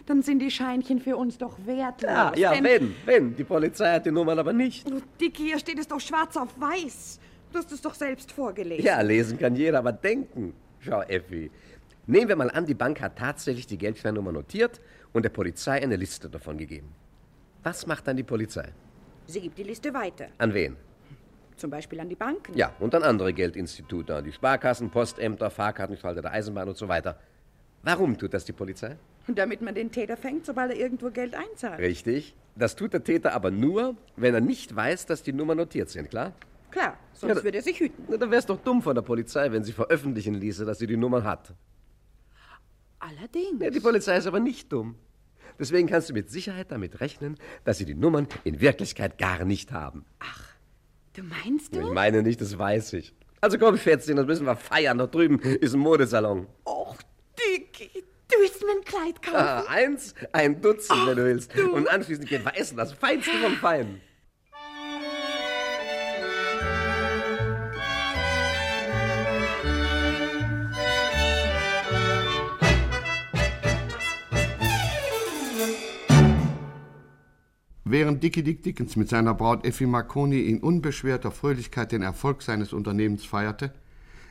dann 0.07 0.23
sind 0.23 0.41
die 0.41 0.51
Scheinchen 0.51 1.01
für 1.01 1.17
uns 1.17 1.37
doch 1.37 1.55
wertlos. 1.67 2.11
Ja, 2.11 2.33
ja, 2.35 2.65
wenn, 2.65 2.95
wenn. 3.05 3.37
Die 3.37 3.45
Polizei 3.45 3.93
hat 3.93 4.07
die 4.07 4.11
Nummern 4.11 4.39
aber 4.39 4.53
nicht. 4.53 4.87
Dicky, 5.21 5.45
hier 5.45 5.59
steht 5.59 5.79
es 5.79 5.87
doch 5.87 6.01
schwarz 6.01 6.37
auf 6.37 6.59
weiß. 6.59 7.21
Du 7.53 7.59
hast 7.59 7.73
es 7.73 7.83
doch 7.83 7.95
selbst 7.95 8.33
vorgelesen. 8.33 8.85
Ja, 8.85 9.01
lesen 9.01 9.39
kann 9.39 9.57
jeder, 9.57 9.79
aber 9.79 9.93
denken. 9.93 10.55
Schau, 10.79 11.03
Effi. 11.03 11.51
Nehmen 12.07 12.29
wir 12.29 12.37
mal 12.37 12.51
an, 12.51 12.67
die 12.67 12.75
Bank 12.75 13.01
hat 13.01 13.17
tatsächlich 13.17 13.67
die 13.67 13.79
Geldscheinnummer 13.79 14.33
notiert 14.33 14.81
und 15.13 15.25
der 15.25 15.31
Polizei 15.31 15.83
eine 15.83 15.97
Liste 15.97 16.29
davon 16.29 16.59
gegeben. 16.59 16.89
Was 17.63 17.87
macht 17.87 18.07
dann 18.07 18.17
die 18.17 18.23
Polizei? 18.23 18.69
Sie 19.27 19.41
gibt 19.41 19.59
die 19.59 19.65
Liste 19.65 19.93
weiter. 19.93 20.29
An 20.39 20.55
wen? 20.55 20.77
Zum 21.57 21.71
Beispiel 21.71 22.01
an 22.01 22.09
die 22.09 22.17
Banken. 22.17 22.57
Ja, 22.57 22.73
und 22.81 22.95
an 22.95 23.03
andere 23.03 23.33
Geldinstitute, 23.33 24.17
an 24.17 24.25
die 24.25 24.33
Sparkassen, 24.33 24.91
Postämter, 24.91 25.51
Fahrkartenschalter 25.51 26.23
der 26.23 26.33
Eisenbahn 26.33 26.69
und 26.69 26.77
so 26.77 26.89
weiter. 26.89 27.19
Warum 27.83 28.17
tut 28.17 28.33
das 28.33 28.45
die 28.45 28.53
Polizei? 28.53 28.97
Damit 29.27 29.61
man 29.61 29.75
den 29.75 29.93
Täter 29.93 30.17
fängt, 30.17 30.47
sobald 30.47 30.73
er 30.73 30.79
irgendwo 30.79 31.11
Geld 31.11 31.35
einzahlt. 31.35 31.79
Richtig. 31.79 32.35
Das 32.57 32.77
tut 32.77 32.93
der 32.93 33.05
Täter 33.05 33.35
aber 33.35 33.51
nur, 33.51 33.95
wenn 34.17 34.35
er 34.35 34.41
nicht 34.41 34.75
weiß, 34.75 35.07
dass 35.07 35.23
die 35.23 35.33
Nummern 35.33 35.59
notiert 35.59 35.91
sind, 35.91 36.11
klar? 36.11 36.33
Klar, 36.71 36.99
sonst 37.21 37.37
Ja, 37.37 37.45
würde 37.45 37.59
er 37.59 37.63
sich 37.63 37.79
hüten. 37.81 38.05
Na, 38.09 38.17
dann 38.17 38.31
wär's 38.31 38.47
doch 38.47 38.59
dumm 38.59 38.83
von 38.83 38.95
der 38.95 39.03
Polizei, 39.03 39.51
wenn 39.53 39.65
sie 39.65 39.73
veröffentlichen 39.73 40.35
ließe, 40.35 40.65
dass 40.65 40.79
sie 40.79 40.87
die 40.87 40.97
Nummern 40.97 41.25
hat. 41.25 41.55
Allerdings. 42.99 43.63
Ja, 43.63 43.71
die 43.71 43.81
Polizei 43.81 44.17
ist 44.17 44.27
aber 44.27 44.41
nicht 44.41 44.73
dumm. 44.73 44.97
Deswegen 45.59 45.89
kannst 45.89 46.09
du 46.09 46.15
mit 46.15 46.31
Sicherheit 46.31 46.71
damit 46.71 47.01
rechnen, 47.01 47.37
dass 47.65 47.79
sie 47.79 47.85
die 47.85 47.95
Nummern 47.95 48.27
in 48.45 48.61
Wirklichkeit 48.61 49.19
gar 49.19 49.45
nicht 49.45 49.73
haben. 49.73 50.05
Du 51.15 51.23
meinst 51.23 51.75
du? 51.75 51.81
Ich 51.81 51.93
meine 51.93 52.23
nicht, 52.23 52.41
das 52.41 52.59
weiß 52.59 52.95
ich. 52.95 53.15
Also 53.41 53.59
komm, 53.59 53.77
Schätzchen, 53.79 54.17
das 54.17 54.27
müssen 54.27 54.47
wir 54.47 54.57
feiern. 54.57 54.99
Da 54.99 55.07
drüben 55.07 55.39
ist 55.41 55.75
ein 55.75 55.81
Modesalon. 55.81 56.47
Och, 56.67 56.97
Dicky, 57.39 57.91
du 58.29 58.37
willst 58.39 58.63
mir 58.63 58.73
ein 58.73 58.85
Kleid 58.85 59.23
kaufen? 59.23 59.37
Ah, 59.37 59.65
eins, 59.69 60.15
ein 60.33 60.61
Dutzend, 60.61 61.07
wenn 61.07 61.17
du 61.17 61.25
willst. 61.25 61.59
Und 61.59 61.89
anschließend 61.89 62.29
gehen 62.29 62.45
wir 62.45 62.57
essen, 62.57 62.77
das 62.77 62.93
Feinste 62.93 63.31
vom 63.43 63.55
Feinen. 63.55 64.01
Während 77.91 78.23
Dickie 78.23 78.45
Dick 78.45 78.63
Dickens 78.63 78.95
mit 78.95 79.09
seiner 79.09 79.35
Braut 79.35 79.67
Effie 79.67 79.85
Marconi 79.85 80.43
in 80.43 80.61
unbeschwerter 80.61 81.33
Fröhlichkeit 81.33 81.91
den 81.91 82.03
Erfolg 82.03 82.41
seines 82.41 82.73
Unternehmens 82.73 83.25
feierte, 83.25 83.75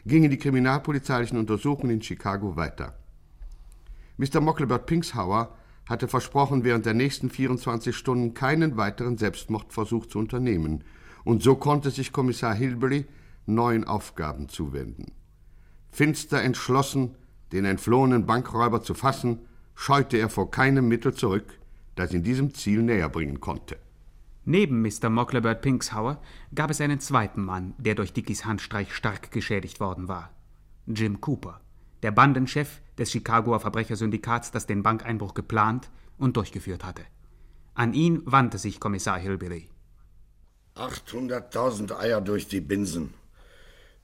gingen 0.05 0.31
die 0.31 0.37
kriminalpolizeilichen 0.37 1.37
Untersuchungen 1.37 1.95
in 1.95 2.01
Chicago 2.01 2.55
weiter. 2.55 2.95
Mr. 4.15 4.39
Mocklebert 4.39 4.85
Pinkshauer 4.85 5.57
hatte 5.89 6.07
versprochen, 6.07 6.63
während 6.63 6.85
der 6.85 6.93
nächsten 6.93 7.29
24 7.29 7.93
Stunden 7.93 8.33
keinen 8.33 8.77
weiteren 8.77 9.17
Selbstmordversuch 9.17 10.05
zu 10.05 10.19
unternehmen, 10.19 10.85
und 11.25 11.43
so 11.43 11.55
konnte 11.55 11.91
sich 11.91 12.13
Kommissar 12.13 12.55
Hilbury 12.55 13.07
neuen 13.45 13.83
Aufgaben 13.83 14.47
zuwenden. 14.47 15.11
Finster 15.91 16.41
entschlossen, 16.41 17.15
den 17.51 17.65
entflohenen 17.65 18.25
Bankräuber 18.25 18.81
zu 18.83 18.93
fassen, 18.93 19.39
scheute 19.75 20.15
er 20.15 20.29
vor 20.29 20.49
keinem 20.49 20.87
Mittel 20.87 21.13
zurück, 21.13 21.58
das 21.99 22.13
ihn 22.13 22.23
diesem 22.23 22.53
Ziel 22.53 22.81
näher 22.81 23.09
bringen 23.09 23.39
konnte. 23.39 23.77
Neben 24.45 24.81
Mr. 24.81 25.09
Mocklebert 25.09 25.61
Pinkshauer 25.61 26.21
gab 26.55 26.71
es 26.71 26.81
einen 26.81 26.99
zweiten 26.99 27.43
Mann, 27.43 27.75
der 27.77 27.95
durch 27.95 28.13
Dickies 28.13 28.45
Handstreich 28.45 28.95
stark 28.95 29.31
geschädigt 29.31 29.79
worden 29.79 30.07
war. 30.07 30.31
Jim 30.87 31.21
Cooper, 31.21 31.61
der 32.01 32.11
Bandenchef 32.11 32.81
des 32.97 33.11
Chicagoer 33.11 33.59
Verbrechersyndikats, 33.59 34.51
das 34.51 34.65
den 34.65 34.81
Bankeinbruch 34.81 35.33
geplant 35.33 35.91
und 36.17 36.35
durchgeführt 36.35 36.83
hatte. 36.83 37.03
An 37.75 37.93
ihn 37.93 38.23
wandte 38.25 38.57
sich 38.57 38.79
Kommissar 38.79 39.19
Hillbilly. 39.19 39.69
800.000 40.75 41.97
Eier 41.97 42.21
durch 42.21 42.47
die 42.47 42.61
Binsen. 42.61 43.13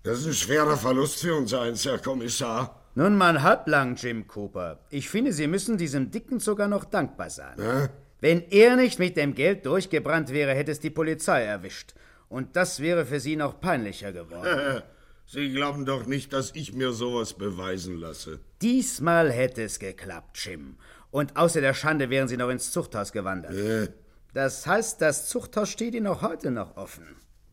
Das 0.04 0.20
ist 0.20 0.28
ein 0.28 0.34
schwerer 0.34 0.78
Verlust 0.78 1.22
für 1.22 1.36
uns 1.36 1.54
eins, 1.54 1.86
Herr 1.86 1.98
Kommissar. 1.98 2.85
Nun 2.98 3.18
mal 3.18 3.44
halblang, 3.44 3.96
Jim 3.96 4.26
Cooper. 4.26 4.80
Ich 4.90 5.10
finde, 5.10 5.34
Sie 5.34 5.48
müssen 5.48 5.78
diesem 5.78 6.12
Dicken 6.12 6.40
sogar 6.40 6.70
noch 6.70 6.86
dankbar 6.86 7.30
sein. 7.30 7.58
Hä? 7.60 7.90
Wenn 8.22 8.42
er 8.50 8.78
nicht 8.78 9.00
mit 9.00 9.18
dem 9.18 9.36
Geld 9.36 9.66
durchgebrannt 9.66 10.32
wäre, 10.32 10.54
hätte 10.54 10.72
es 10.72 10.80
die 10.80 10.90
Polizei 10.90 11.44
erwischt. 11.44 11.94
Und 12.30 12.56
das 12.56 12.80
wäre 12.80 13.06
für 13.06 13.20
Sie 13.20 13.36
noch 13.36 13.60
peinlicher 13.60 14.14
geworden. 14.14 14.82
Sie 15.28 15.52
glauben 15.52 15.86
doch 15.86 16.06
nicht, 16.06 16.32
dass 16.32 16.52
ich 16.56 16.74
mir 16.74 16.94
sowas 16.94 17.34
beweisen 17.34 18.00
lasse. 18.00 18.40
Diesmal 18.62 19.30
hätte 19.30 19.64
es 19.64 19.80
geklappt, 19.80 20.38
Jim. 20.46 20.78
Und 21.12 21.36
außer 21.36 21.60
der 21.60 21.74
Schande 21.74 22.10
wären 22.10 22.30
Sie 22.30 22.38
noch 22.38 22.50
ins 22.50 22.72
Zuchthaus 22.72 23.12
gewandert. 23.12 23.54
Äh. 23.54 23.90
Das 24.34 24.66
heißt, 24.66 25.02
das 25.02 25.28
Zuchthaus 25.28 25.70
steht 25.70 25.96
Ihnen 25.96 26.08
auch 26.08 26.22
heute 26.22 26.50
noch 26.50 26.78
offen. 26.78 27.04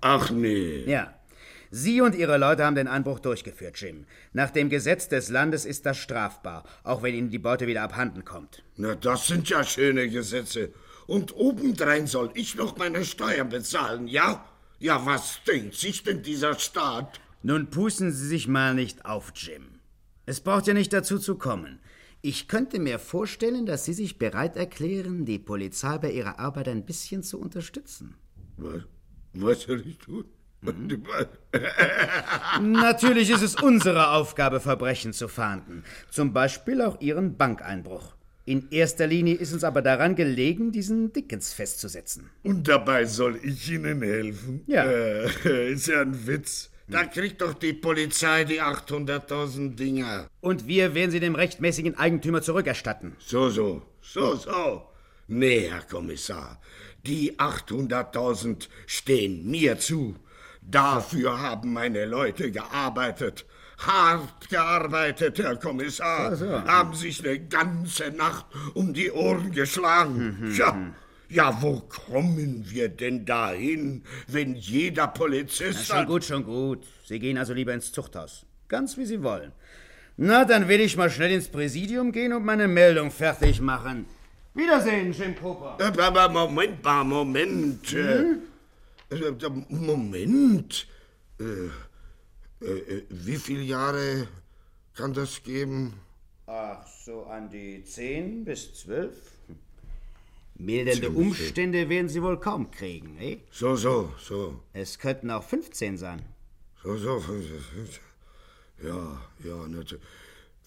Ach 0.02 0.30
nee. 0.30 0.84
Ja. 0.84 1.14
Sie 1.74 2.02
und 2.02 2.14
Ihre 2.14 2.36
Leute 2.36 2.66
haben 2.66 2.74
den 2.74 2.86
Einbruch 2.86 3.18
durchgeführt, 3.18 3.80
Jim. 3.80 4.04
Nach 4.34 4.50
dem 4.50 4.68
Gesetz 4.68 5.08
des 5.08 5.30
Landes 5.30 5.64
ist 5.64 5.86
das 5.86 5.96
strafbar, 5.96 6.64
auch 6.84 7.02
wenn 7.02 7.14
Ihnen 7.14 7.30
die 7.30 7.38
Beute 7.38 7.66
wieder 7.66 7.82
abhanden 7.82 8.26
kommt. 8.26 8.62
Na, 8.76 8.94
das 8.94 9.26
sind 9.26 9.48
ja 9.48 9.64
schöne 9.64 10.10
Gesetze. 10.10 10.74
Und 11.06 11.34
obendrein 11.34 12.06
soll 12.06 12.30
ich 12.34 12.56
noch 12.56 12.76
meine 12.76 13.06
Steuern 13.06 13.48
bezahlen, 13.48 14.06
ja? 14.06 14.44
Ja, 14.80 15.06
was 15.06 15.40
denkt 15.48 15.74
sich 15.74 16.02
denn 16.02 16.22
dieser 16.22 16.58
Staat? 16.58 17.18
Nun 17.42 17.70
pusten 17.70 18.12
Sie 18.12 18.26
sich 18.26 18.48
mal 18.48 18.74
nicht 18.74 19.06
auf, 19.06 19.32
Jim. 19.34 19.80
Es 20.26 20.42
braucht 20.42 20.66
ja 20.66 20.74
nicht 20.74 20.92
dazu 20.92 21.18
zu 21.18 21.36
kommen. 21.36 21.80
Ich 22.20 22.48
könnte 22.48 22.80
mir 22.80 22.98
vorstellen, 22.98 23.64
dass 23.64 23.86
Sie 23.86 23.94
sich 23.94 24.18
bereit 24.18 24.56
erklären, 24.56 25.24
die 25.24 25.38
Polizei 25.38 25.96
bei 25.96 26.10
ihrer 26.10 26.38
Arbeit 26.38 26.68
ein 26.68 26.84
bisschen 26.84 27.22
zu 27.22 27.40
unterstützen. 27.40 28.14
Was, 28.58 28.82
was 29.32 29.62
soll 29.62 29.86
ich 29.86 29.96
tun? 29.96 30.26
Mhm. 30.62 31.02
Natürlich 32.73 33.31
ist 33.31 33.42
es 33.42 33.57
unsere 33.57 34.11
Aufgabe, 34.11 34.61
Verbrechen 34.61 35.12
zu 35.12 35.28
fahnden. 35.28 35.85
Zum 36.11 36.33
Beispiel 36.33 36.81
auch 36.81 37.00
Ihren 37.00 37.37
Bankeinbruch. 37.37 38.14
In 38.45 38.71
erster 38.71 39.07
Linie 39.07 39.35
ist 39.35 39.52
uns 39.52 39.62
aber 39.62 39.83
daran 39.83 40.16
gelegen, 40.16 40.73
diesen 40.73 41.12
Dickens 41.12 41.52
festzusetzen. 41.52 42.31
Und 42.42 42.66
dabei 42.66 43.04
soll 43.04 43.38
ich 43.42 43.71
Ihnen 43.71 44.02
helfen? 44.02 44.62
Ja. 44.66 44.85
Äh, 44.85 45.73
ist 45.73 45.87
ja 45.87 46.00
ein 46.00 46.26
Witz. 46.26 46.71
Da 46.88 47.04
kriegt 47.04 47.40
doch 47.40 47.54
die 47.54 47.73
Polizei 47.73 48.45
die 48.45 48.61
800.000 48.61 49.76
Dinger. 49.76 50.28
Und 50.40 50.66
wir 50.66 50.95
werden 50.95 51.11
sie 51.11 51.21
dem 51.21 51.37
rechtmäßigen 51.37 51.97
Eigentümer 51.97 52.42
zurückerstatten. 52.42 53.16
So, 53.19 53.49
so, 53.49 53.83
so, 54.00 54.35
so. 54.35 54.88
Nee, 55.28 55.69
Herr 55.71 55.83
Kommissar, 55.83 56.61
die 57.07 57.38
800.000 57.38 58.69
stehen 58.87 59.49
mir 59.50 59.78
zu. 59.78 60.16
Dafür 60.62 61.40
haben 61.40 61.73
meine 61.73 62.07
Leute 62.07 62.50
gearbeitet. 62.50 63.45
Hart 63.78 64.49
gearbeitet, 64.49 65.38
Herr 65.38 65.57
Kommissar. 65.57 66.37
So, 66.37 66.47
so. 66.47 66.64
Haben 66.64 66.95
sich 66.95 67.25
eine 67.25 67.40
ganze 67.40 68.11
Nacht 68.11 68.47
um 68.75 68.95
die 68.95 69.11
Ohren 69.11 69.50
geschlagen. 69.50 70.38
Mhm, 70.40 70.54
Tja, 70.54 70.73
mhm. 70.73 70.95
ja, 71.28 71.61
wo 71.61 71.81
kommen 71.81 72.64
wir 72.69 72.88
denn 72.88 73.25
dahin, 73.25 74.04
wenn 74.28 74.54
jeder 74.54 75.09
Polizist... 75.09 75.88
Na, 75.88 75.97
schon 75.97 76.07
gut, 76.07 76.25
schon 76.25 76.45
gut. 76.45 76.85
Sie 77.04 77.19
gehen 77.19 77.38
also 77.38 77.52
lieber 77.54 77.75
ins 77.75 77.90
Zuchthaus. 77.92 78.47
Ganz 78.69 78.97
wie 78.97 79.04
Sie 79.04 79.23
wollen. 79.23 79.52
Na, 80.16 80.45
dann 80.45 80.69
will 80.69 80.81
ich 80.81 80.97
mal 80.97 81.11
schnell 81.11 81.33
ins 81.33 81.49
Präsidium 81.49 82.12
gehen 82.12 82.33
und 82.33 82.45
meine 82.45 82.69
Meldung 82.69 83.11
fertig 83.11 83.61
machen. 83.61 84.07
Wiedersehen, 84.54 85.12
Jim 85.12 85.35
Cooper. 85.35 85.76
Äh, 85.81 86.28
Moment 86.28 86.85
mal, 86.85 87.04
Moment. 87.04 87.92
äh, 87.95 88.37
Moment. 89.69 90.87
Äh, 91.40 92.64
äh, 92.64 93.04
wie 93.09 93.37
viele 93.37 93.62
Jahre 93.62 94.28
kann 94.95 95.12
das 95.12 95.42
geben? 95.42 95.95
Ach, 96.47 96.87
so 97.04 97.25
an 97.25 97.50
die 97.50 97.83
zehn 97.85 98.45
bis 98.45 98.75
zwölf. 98.75 99.16
Mildernde 100.54 101.00
Zehn 101.00 101.14
bis 101.14 101.23
Umstände 101.26 101.88
werden 101.88 102.09
Sie 102.09 102.23
wohl 102.23 102.38
kaum 102.38 102.71
kriegen, 102.71 103.19
eh? 103.19 103.40
So, 103.50 103.75
so, 103.76 104.12
so. 104.19 104.61
Es 104.73 104.99
könnten 104.99 105.31
auch 105.31 105.42
15 105.42 105.97
sein. 105.97 106.23
So, 106.83 106.97
so. 106.97 107.23
Ja, 108.83 109.21
ja, 109.45 109.69
natürlich. 109.69 110.04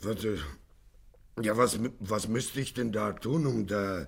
Warte. 0.01 0.39
Ja, 1.41 1.57
was, 1.57 1.79
was 1.99 2.27
müsste 2.29 2.61
ich 2.61 2.73
denn 2.73 2.91
da 2.93 3.11
tun, 3.11 3.45
um 3.45 3.67
der, 3.67 4.07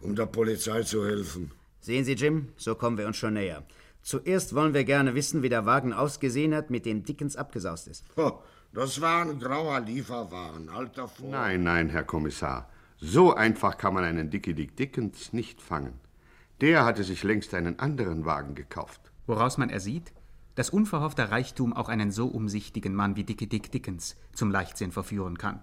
um 0.00 0.16
der 0.16 0.26
Polizei 0.26 0.82
zu 0.82 1.04
helfen? 1.04 1.50
Sehen 1.84 2.06
Sie, 2.06 2.14
Jim, 2.14 2.48
so 2.56 2.74
kommen 2.76 2.96
wir 2.96 3.06
uns 3.06 3.18
schon 3.18 3.34
näher. 3.34 3.62
Zuerst 4.00 4.54
wollen 4.54 4.72
wir 4.72 4.84
gerne 4.84 5.14
wissen, 5.14 5.42
wie 5.42 5.50
der 5.50 5.66
Wagen 5.66 5.92
ausgesehen 5.92 6.54
hat, 6.54 6.70
mit 6.70 6.86
dem 6.86 7.04
Dickens 7.04 7.36
abgesaust 7.36 7.88
ist. 7.88 8.06
Ho, 8.16 8.42
das 8.72 9.02
war 9.02 9.20
ein 9.20 9.38
grauer 9.38 9.80
Lieferwagen, 9.80 10.70
alter 10.70 11.08
Vor. 11.08 11.28
Nein, 11.28 11.62
nein, 11.62 11.90
Herr 11.90 12.04
Kommissar. 12.04 12.70
So 12.96 13.34
einfach 13.34 13.76
kann 13.76 13.92
man 13.92 14.02
einen 14.02 14.30
Dickie 14.30 14.54
Dick 14.54 14.74
Dickens 14.78 15.34
nicht 15.34 15.60
fangen. 15.60 16.00
Der 16.62 16.86
hatte 16.86 17.04
sich 17.04 17.22
längst 17.22 17.52
einen 17.52 17.78
anderen 17.78 18.24
Wagen 18.24 18.54
gekauft. 18.54 19.02
Woraus 19.26 19.58
man 19.58 19.68
ersieht, 19.68 20.14
dass 20.54 20.70
unverhoffter 20.70 21.30
Reichtum 21.30 21.74
auch 21.74 21.90
einen 21.90 22.10
so 22.10 22.28
umsichtigen 22.28 22.94
Mann 22.94 23.16
wie 23.16 23.24
Dickie 23.24 23.46
Dick 23.46 23.70
Dickens 23.70 24.16
zum 24.32 24.50
Leichtsinn 24.50 24.90
verführen 24.90 25.36
kann. 25.36 25.60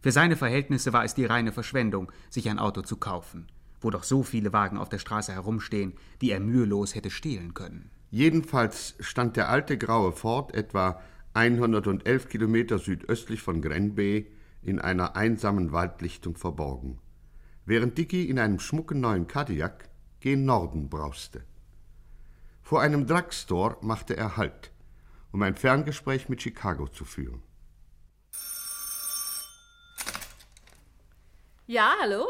Für 0.00 0.10
seine 0.10 0.34
Verhältnisse 0.34 0.92
war 0.92 1.04
es 1.04 1.14
die 1.14 1.24
reine 1.24 1.52
Verschwendung, 1.52 2.10
sich 2.30 2.50
ein 2.50 2.58
Auto 2.58 2.82
zu 2.82 2.96
kaufen, 2.96 3.46
wo 3.84 3.90
doch 3.90 4.04
so 4.04 4.22
viele 4.22 4.52
Wagen 4.52 4.78
auf 4.78 4.88
der 4.88 4.98
Straße 4.98 5.32
herumstehen, 5.32 5.94
die 6.20 6.30
er 6.30 6.40
mühelos 6.40 6.94
hätte 6.94 7.10
stehlen 7.10 7.54
können. 7.54 7.90
Jedenfalls 8.10 8.94
stand 9.00 9.36
der 9.36 9.48
alte 9.48 9.78
graue 9.78 10.12
Ford 10.12 10.54
etwa 10.54 11.00
111 11.34 12.28
Kilometer 12.28 12.78
südöstlich 12.78 13.40
von 13.40 13.62
Grenby 13.62 14.30
in 14.62 14.78
einer 14.78 15.16
einsamen 15.16 15.72
Waldlichtung 15.72 16.36
verborgen, 16.36 16.98
während 17.64 17.96
Dicky 17.96 18.28
in 18.28 18.38
einem 18.38 18.60
schmucken 18.60 19.00
neuen 19.00 19.26
Cadillac 19.26 19.88
gen 20.20 20.44
Norden 20.44 20.88
brauste. 20.88 21.42
Vor 22.60 22.80
einem 22.80 23.06
Drugstore 23.06 23.78
machte 23.80 24.16
er 24.16 24.36
Halt, 24.36 24.72
um 25.32 25.42
ein 25.42 25.56
Ferngespräch 25.56 26.28
mit 26.28 26.42
Chicago 26.42 26.86
zu 26.88 27.04
führen. 27.04 27.42
Ja, 31.66 31.94
hallo? 32.00 32.26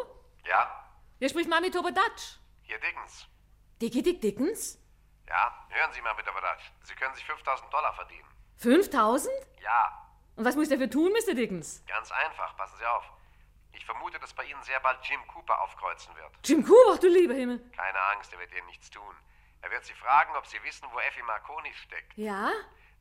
Ja, 0.49 0.82
Hier 1.23 1.29
spricht 1.29 1.49
Mami 1.49 1.71
Tobodatsch. 1.71 2.39
hier 2.65 2.81
Dickens. 2.81 3.29
Dickie 3.81 4.03
Dick 4.03 4.21
Dickens? 4.21 4.77
Ja, 5.29 5.55
hören 5.69 5.93
Sie 5.93 6.01
mal 6.01 6.15
mit 6.15 6.27
der 6.27 6.33
Verdatsch. 6.33 6.65
Sie 6.83 6.95
können 6.97 7.15
sich 7.15 7.25
5000 7.25 7.73
Dollar 7.73 7.95
verdienen. 7.95 8.27
5000? 8.57 9.33
Ja, 9.61 10.05
Und 10.35 10.45
was 10.45 10.57
muss 10.57 10.65
ich 10.65 10.71
dafür 10.71 10.91
tun, 10.91 11.13
Mr. 11.13 11.35
Dickens? 11.35 11.85
ganz 11.87 12.11
einfach. 12.11 12.57
Passen 12.57 12.77
Sie 12.77 12.85
auf. 12.87 13.05
Ich 13.71 13.85
vermute, 13.87 14.19
dass 14.19 14.35
bei 14.35 14.43
Ihnen 14.47 14.61
sehr 14.65 14.81
bald 14.81 14.99
Jim 15.05 15.25
Cooper 15.29 15.61
aufkreuzen 15.61 16.13
wird. 16.17 16.33
Jim 16.43 16.65
Cooper, 16.67 16.99
du 16.99 17.07
lieber 17.07 17.35
Himmel. 17.35 17.61
Keine 17.71 18.01
Angst, 18.01 18.33
er 18.33 18.41
wird 18.41 18.53
Ihnen 18.53 18.67
nichts 18.67 18.91
tun. 18.91 19.15
Er 19.61 19.71
wird 19.71 19.85
Sie 19.85 19.95
fragen, 19.95 20.35
ob 20.35 20.45
Sie 20.49 20.61
wissen, 20.65 20.89
wo 20.93 20.99
Effie 20.99 21.23
Marconi 21.23 21.73
steckt. 21.75 22.19
Ja? 22.19 22.51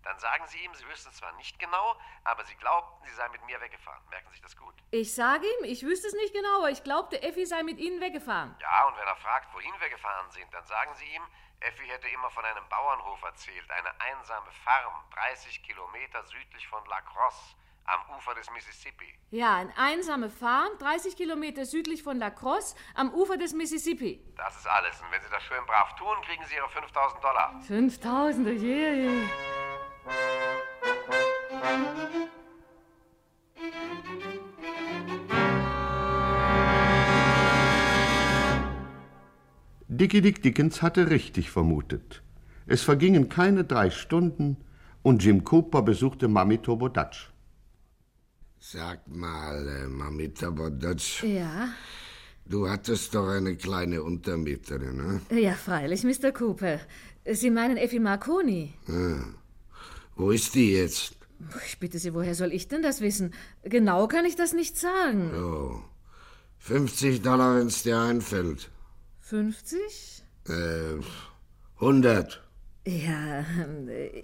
Dann 0.04 0.18
sagen 0.20 0.46
Sie 0.48 0.60
ihm, 0.64 0.74
Sie 0.74 0.88
wüssten 0.88 1.12
zwar 1.12 1.32
nicht 1.34 1.60
genau, 1.60 1.96
aber 2.24 2.44
Sie 2.46 2.56
glaubten, 2.56 3.06
Sie 3.08 3.14
sei 3.14 3.30
mit 3.30 3.46
mir 3.46 3.60
weggefahren. 3.62 4.02
Merken 4.10 4.28
Sie 4.30 4.34
sich 4.34 4.42
das 4.42 4.58
gut. 4.58 4.74
Ich 4.92 5.14
sage 5.14 5.46
ihm, 5.46 5.66
ich 5.66 5.84
wüsste 5.84 6.08
es 6.08 6.14
nicht 6.14 6.34
genau, 6.34 6.58
aber 6.60 6.72
ich 6.72 6.84
glaubte, 6.84 7.22
Effi 7.22 7.46
sei 7.46 7.64
mit 7.64 7.78
Ihnen 7.78 8.02
weggefahren. 8.02 8.56
Ja, 8.62 8.88
und 8.88 8.98
wenn 8.98 9.08
er 9.08 9.16
fragt, 9.18 9.54
wohin 9.54 9.74
wir 9.80 9.90
gefahren 9.90 10.30
sind, 10.32 10.52
dann 10.54 10.66
sagen 10.66 10.92
Sie 10.96 11.06
ihm, 11.06 11.24
Effi 11.60 11.86
hätte 11.88 12.08
immer 12.10 12.30
von 12.32 12.44
einem 12.44 12.68
Bauernhof 12.70 13.22
erzählt, 13.22 13.70
eine 13.70 13.90
einsame 14.02 14.52
Farm, 14.66 15.04
30 15.14 15.62
Kilometer 15.64 16.24
südlich 16.24 16.68
von 16.68 16.84
La 16.88 17.02
Crosse, 17.02 17.56
am 17.86 18.00
Ufer 18.18 18.34
des 18.34 18.50
Mississippi. 18.52 19.14
Ja, 19.30 19.58
eine 19.58 19.78
einsame 19.78 20.30
Farm, 20.30 20.78
30 20.80 21.16
Kilometer 21.16 21.66
südlich 21.66 22.04
von 22.04 22.18
La 22.18 22.32
Crosse, 22.32 22.76
am 22.96 23.14
Ufer 23.14 23.38
des 23.38 23.54
Mississippi. 23.54 24.24
Das 24.38 24.56
ist 24.56 24.68
alles. 24.68 25.00
Und 25.02 25.12
wenn 25.12 25.22
Sie 25.22 25.30
das 25.30 25.44
schön 25.44 25.66
brav 25.66 25.96
tun, 25.96 26.16
kriegen 26.26 26.44
Sie 26.46 26.56
Ihre 26.56 26.70
5000 26.70 27.24
Dollar. 27.24 27.62
5000, 27.68 28.48
oh 28.48 28.52
je, 28.52 28.94
je. 28.94 29.61
Dickie 39.88 40.22
Dick 40.22 40.42
Dickens 40.42 40.82
hatte 40.82 41.10
richtig 41.10 41.52
vermutet. 41.52 42.24
Es 42.66 42.82
vergingen 42.82 43.30
keine 43.30 43.64
drei 43.66 43.90
Stunden 43.90 44.58
und 45.04 45.24
Jim 45.24 45.44
Cooper 45.44 45.82
besuchte 45.82 46.28
Mami 46.28 46.58
Tobodatsch. 46.60 47.30
Sag 48.60 49.08
mal, 49.08 49.68
äh, 49.68 49.88
Mamita 49.88 50.52
Bodotsch, 50.52 51.24
Ja, 51.24 51.70
du 52.46 52.70
hattest 52.70 53.16
doch 53.16 53.28
eine 53.28 53.56
kleine 53.56 54.04
Untermieterin, 54.04 54.98
ne? 54.98 55.40
ja, 55.42 55.54
freilich, 55.54 56.04
Mr. 56.04 56.32
Cooper. 56.32 56.80
Sie 57.26 57.50
meinen 57.50 57.78
Effi 57.78 58.00
Marconi. 58.00 58.74
Ah. 58.88 59.24
Wo 60.22 60.30
ist 60.30 60.54
die 60.54 60.74
jetzt? 60.74 61.16
Ich 61.66 61.80
bitte 61.80 61.98
Sie, 61.98 62.14
woher 62.14 62.36
soll 62.36 62.54
ich 62.54 62.68
denn 62.68 62.84
das 62.84 63.02
wissen? 63.02 63.34
Genau 63.64 64.08
kann 64.08 64.24
ich 64.24 64.36
das 64.36 64.54
nicht 64.54 64.78
sagen. 64.78 65.34
Oh. 65.34 65.82
50 66.60 67.24
Dollar, 67.24 67.58
wenn's 67.58 67.82
dir 67.82 68.00
einfällt. 68.00 68.70
50? 69.22 70.24
Äh, 70.48 70.54
100. 71.80 72.40
Ja, 72.86 73.44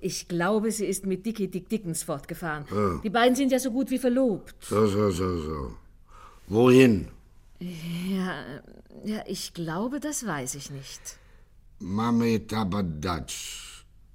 ich 0.02 0.28
glaube, 0.28 0.72
sie 0.72 0.86
ist 0.86 1.08
mit 1.08 1.26
Dickie 1.26 1.48
Dick 1.48 1.68
Dickens 1.68 2.04
fortgefahren. 2.04 2.66
Ah. 2.72 3.00
Die 3.04 3.10
beiden 3.10 3.36
sind 3.36 3.52
ja 3.52 3.58
so 3.58 3.72
gut 3.72 3.90
wie 3.90 3.98
verlobt. 3.98 4.54
So, 4.64 4.86
so, 4.86 5.10
so, 5.10 5.42
so. 5.42 5.74
Wohin? 6.46 7.08
Ja, 7.60 8.62
ja, 9.04 9.24
ich 9.26 9.56
glaube, 9.56 10.00
das 10.00 10.28
weiß 10.28 10.54
ich 10.54 10.70
nicht. 10.70 11.18
Mami 11.80 12.46
Tabadatsch, 12.46 13.67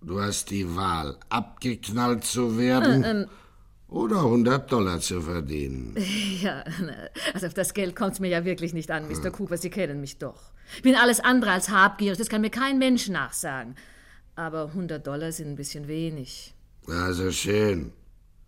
du 0.04 0.20
hast 0.20 0.50
die 0.50 0.74
Wahl, 0.76 1.16
abgeknallt 1.28 2.24
zu 2.24 2.56
werden 2.58 3.04
Äh, 3.04 3.10
ähm. 3.10 3.26
oder 3.88 4.18
100 4.18 4.70
Dollar 4.70 5.00
zu 5.00 5.20
verdienen. 5.20 5.96
Ja, 6.42 6.64
also 7.34 7.46
auf 7.46 7.54
das 7.54 7.72
Geld 7.72 7.94
kommt 7.94 8.14
es 8.14 8.20
mir 8.20 8.28
ja 8.28 8.44
wirklich 8.44 8.72
nicht 8.74 8.90
an, 8.90 9.08
Mr. 9.08 9.30
Cooper, 9.30 9.56
Sie 9.56 9.70
kennen 9.70 10.00
mich 10.00 10.18
doch. 10.18 10.50
Ich 10.76 10.82
bin 10.82 10.96
alles 10.96 11.20
andere 11.20 11.52
als 11.52 11.68
habgierig, 11.70 12.18
das 12.18 12.28
kann 12.28 12.40
mir 12.40 12.50
kein 12.50 12.78
Mensch 12.78 13.08
nachsagen. 13.08 13.76
Aber 14.34 14.66
100 14.68 15.06
Dollar 15.06 15.30
sind 15.30 15.48
ein 15.50 15.56
bisschen 15.56 15.86
wenig. 15.88 16.54
Also 16.88 17.30
schön. 17.30 17.92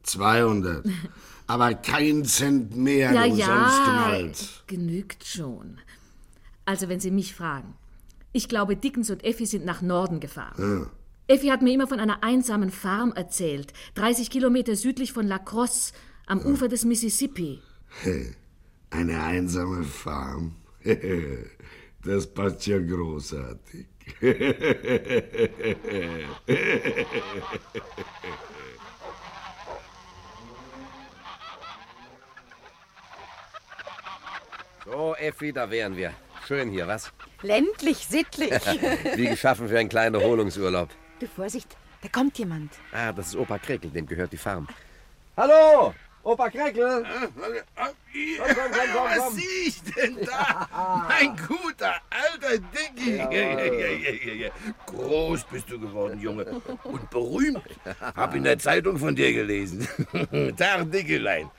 200. 0.03 0.85
Aber 1.47 1.75
kein 1.75 2.25
Cent 2.25 2.75
mehr, 2.77 3.13
ja, 3.13 3.27
du 3.29 3.35
ja, 3.37 3.47
sonst 3.47 3.85
knallt. 3.85 4.65
genügt 4.67 5.25
schon. 5.25 5.79
Also, 6.65 6.89
wenn 6.89 7.01
Sie 7.01 7.11
mich 7.11 7.35
fragen, 7.35 7.75
Ich 8.33 8.49
glaube, 8.49 8.75
Dickens 8.77 9.11
und 9.11 9.23
Effi 9.23 9.47
sind 9.47 9.65
nach 9.67 9.83
Norden 9.83 10.19
gefahren. 10.21 10.87
Ah. 10.87 10.91
Effi 11.27 11.49
hat 11.49 11.63
mir 11.63 11.73
immer 11.73 11.87
von 11.87 12.01
einer 12.01 12.23
einsamen 12.23 12.71
Farm 12.71 13.13
erzählt, 13.13 13.73
30 13.95 14.29
Kilometer 14.31 14.77
südlich 14.77 15.13
von 15.13 15.27
La 15.27 15.39
Crosse, 15.39 15.95
am 16.27 16.41
Ufer 16.41 16.69
des 16.69 16.85
Mississippi. 16.85 17.61
Eine 18.91 19.23
einsame 19.23 19.85
Farm. 19.85 20.57
Das 22.07 22.27
passt 22.27 22.67
ja 22.67 22.79
großartig. 22.79 23.87
So, 34.85 35.15
Effi, 35.15 35.51
da 35.51 35.71
wären 35.71 35.97
wir. 35.97 36.13
Schön 36.47 36.69
hier, 36.69 36.87
was? 36.87 37.11
Ländlich, 37.41 38.07
sittlich. 38.07 38.51
Wie 39.17 39.27
geschaffen 39.29 39.67
für 39.67 39.79
einen 39.79 39.89
kleinen 39.89 40.15
Erholungsurlaub. 40.15 40.91
Du, 41.25 41.29
Vorsicht, 41.29 41.77
da 42.03 42.09
kommt 42.09 42.39
jemand. 42.39 42.73
Ah, 42.93 43.13
das 43.13 43.29
ist 43.29 43.37
Opa 43.37 43.59
Kreckel, 43.59 43.91
dem 43.91 44.07
gehört 44.07 44.33
die 44.33 44.37
Farm. 44.37 44.69
Hallo, 45.37 45.95
Opa 46.23 46.49
Kreckel. 46.51 47.05
Komm, 47.05 47.33
komm, 47.35 47.53
komm, 47.75 48.73
komm, 48.93 49.05
Was 49.05 49.35
sehe 49.35 49.67
ich 49.67 49.83
denn 49.83 50.19
da? 50.25 50.69
Mein 51.09 51.37
guter, 51.37 51.95
alter 52.11 52.59
Dicky. 52.59 53.17
Jawohl. 53.17 54.51
Groß 54.87 55.45
bist 55.45 55.71
du 55.71 55.81
geworden, 55.81 56.21
Junge. 56.21 56.47
Und 56.85 57.11
berühmt. 57.11 57.63
Hab 58.01 58.35
in 58.35 58.45
der 58.45 58.59
Zeitung 58.59 58.99
von 58.99 59.15
dir 59.15 59.33
gelesen. 59.33 59.89
Tag, 60.57 60.91
Dickelein. 60.91 61.51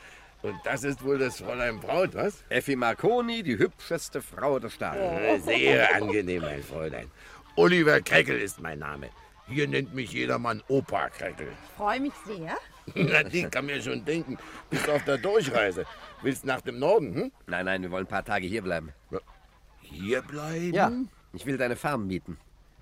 Und 0.41 0.59
das 0.63 0.83
ist 0.83 1.03
wohl 1.03 1.17
das 1.17 1.39
Fräulein 1.39 1.79
Braut, 1.79 2.13
was? 2.13 2.43
Effi 2.49 2.75
Marconi, 2.75 3.41
die 3.41 3.57
hübscheste 3.57 4.21
Frau 4.21 4.59
der 4.59 4.69
Stadt. 4.69 4.97
Sehr 5.43 5.95
angenehm, 5.95 6.43
mein 6.43 6.61
Fräulein. 6.61 7.09
Oliver 7.55 7.99
Kreckel 8.01 8.39
ist 8.39 8.61
mein 8.61 8.79
Name. 8.79 9.09
Hier 9.47 9.67
nennt 9.67 9.93
mich 9.93 10.11
jedermann 10.11 10.63
Opa 10.67 11.09
Kreckel. 11.09 11.47
Freue 11.77 11.99
mich 11.99 12.13
sehr. 12.25 12.57
Na, 12.95 13.23
die 13.23 13.43
kann 13.43 13.67
mir 13.67 13.81
schon 13.81 14.03
denken. 14.03 14.37
Bist 14.69 14.89
auf 14.89 15.03
der 15.03 15.17
Durchreise. 15.17 15.85
Willst 16.21 16.45
nach 16.45 16.61
dem 16.61 16.79
Norden, 16.79 17.13
hm? 17.13 17.31
Nein, 17.47 17.65
nein, 17.65 17.81
wir 17.83 17.91
wollen 17.91 18.05
ein 18.05 18.09
paar 18.09 18.25
Tage 18.25 18.47
hier 18.47 18.63
bleiben. 18.63 18.91
Hier 19.81 20.21
bleiben? 20.21 20.73
Ja, 20.73 20.91
ich 21.33 21.45
will 21.45 21.57
deine 21.57 21.75
Farm 21.75 22.07
mieten. 22.07 22.37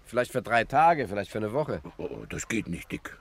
Vielleicht 0.05 0.31
für 0.31 0.41
drei 0.41 0.63
Tage, 0.63 1.07
vielleicht 1.07 1.31
für 1.31 1.39
eine 1.39 1.53
Woche. 1.53 1.81
Oh, 1.97 2.25
das 2.29 2.47
geht 2.47 2.67
nicht, 2.67 2.91
Dick. 2.91 3.17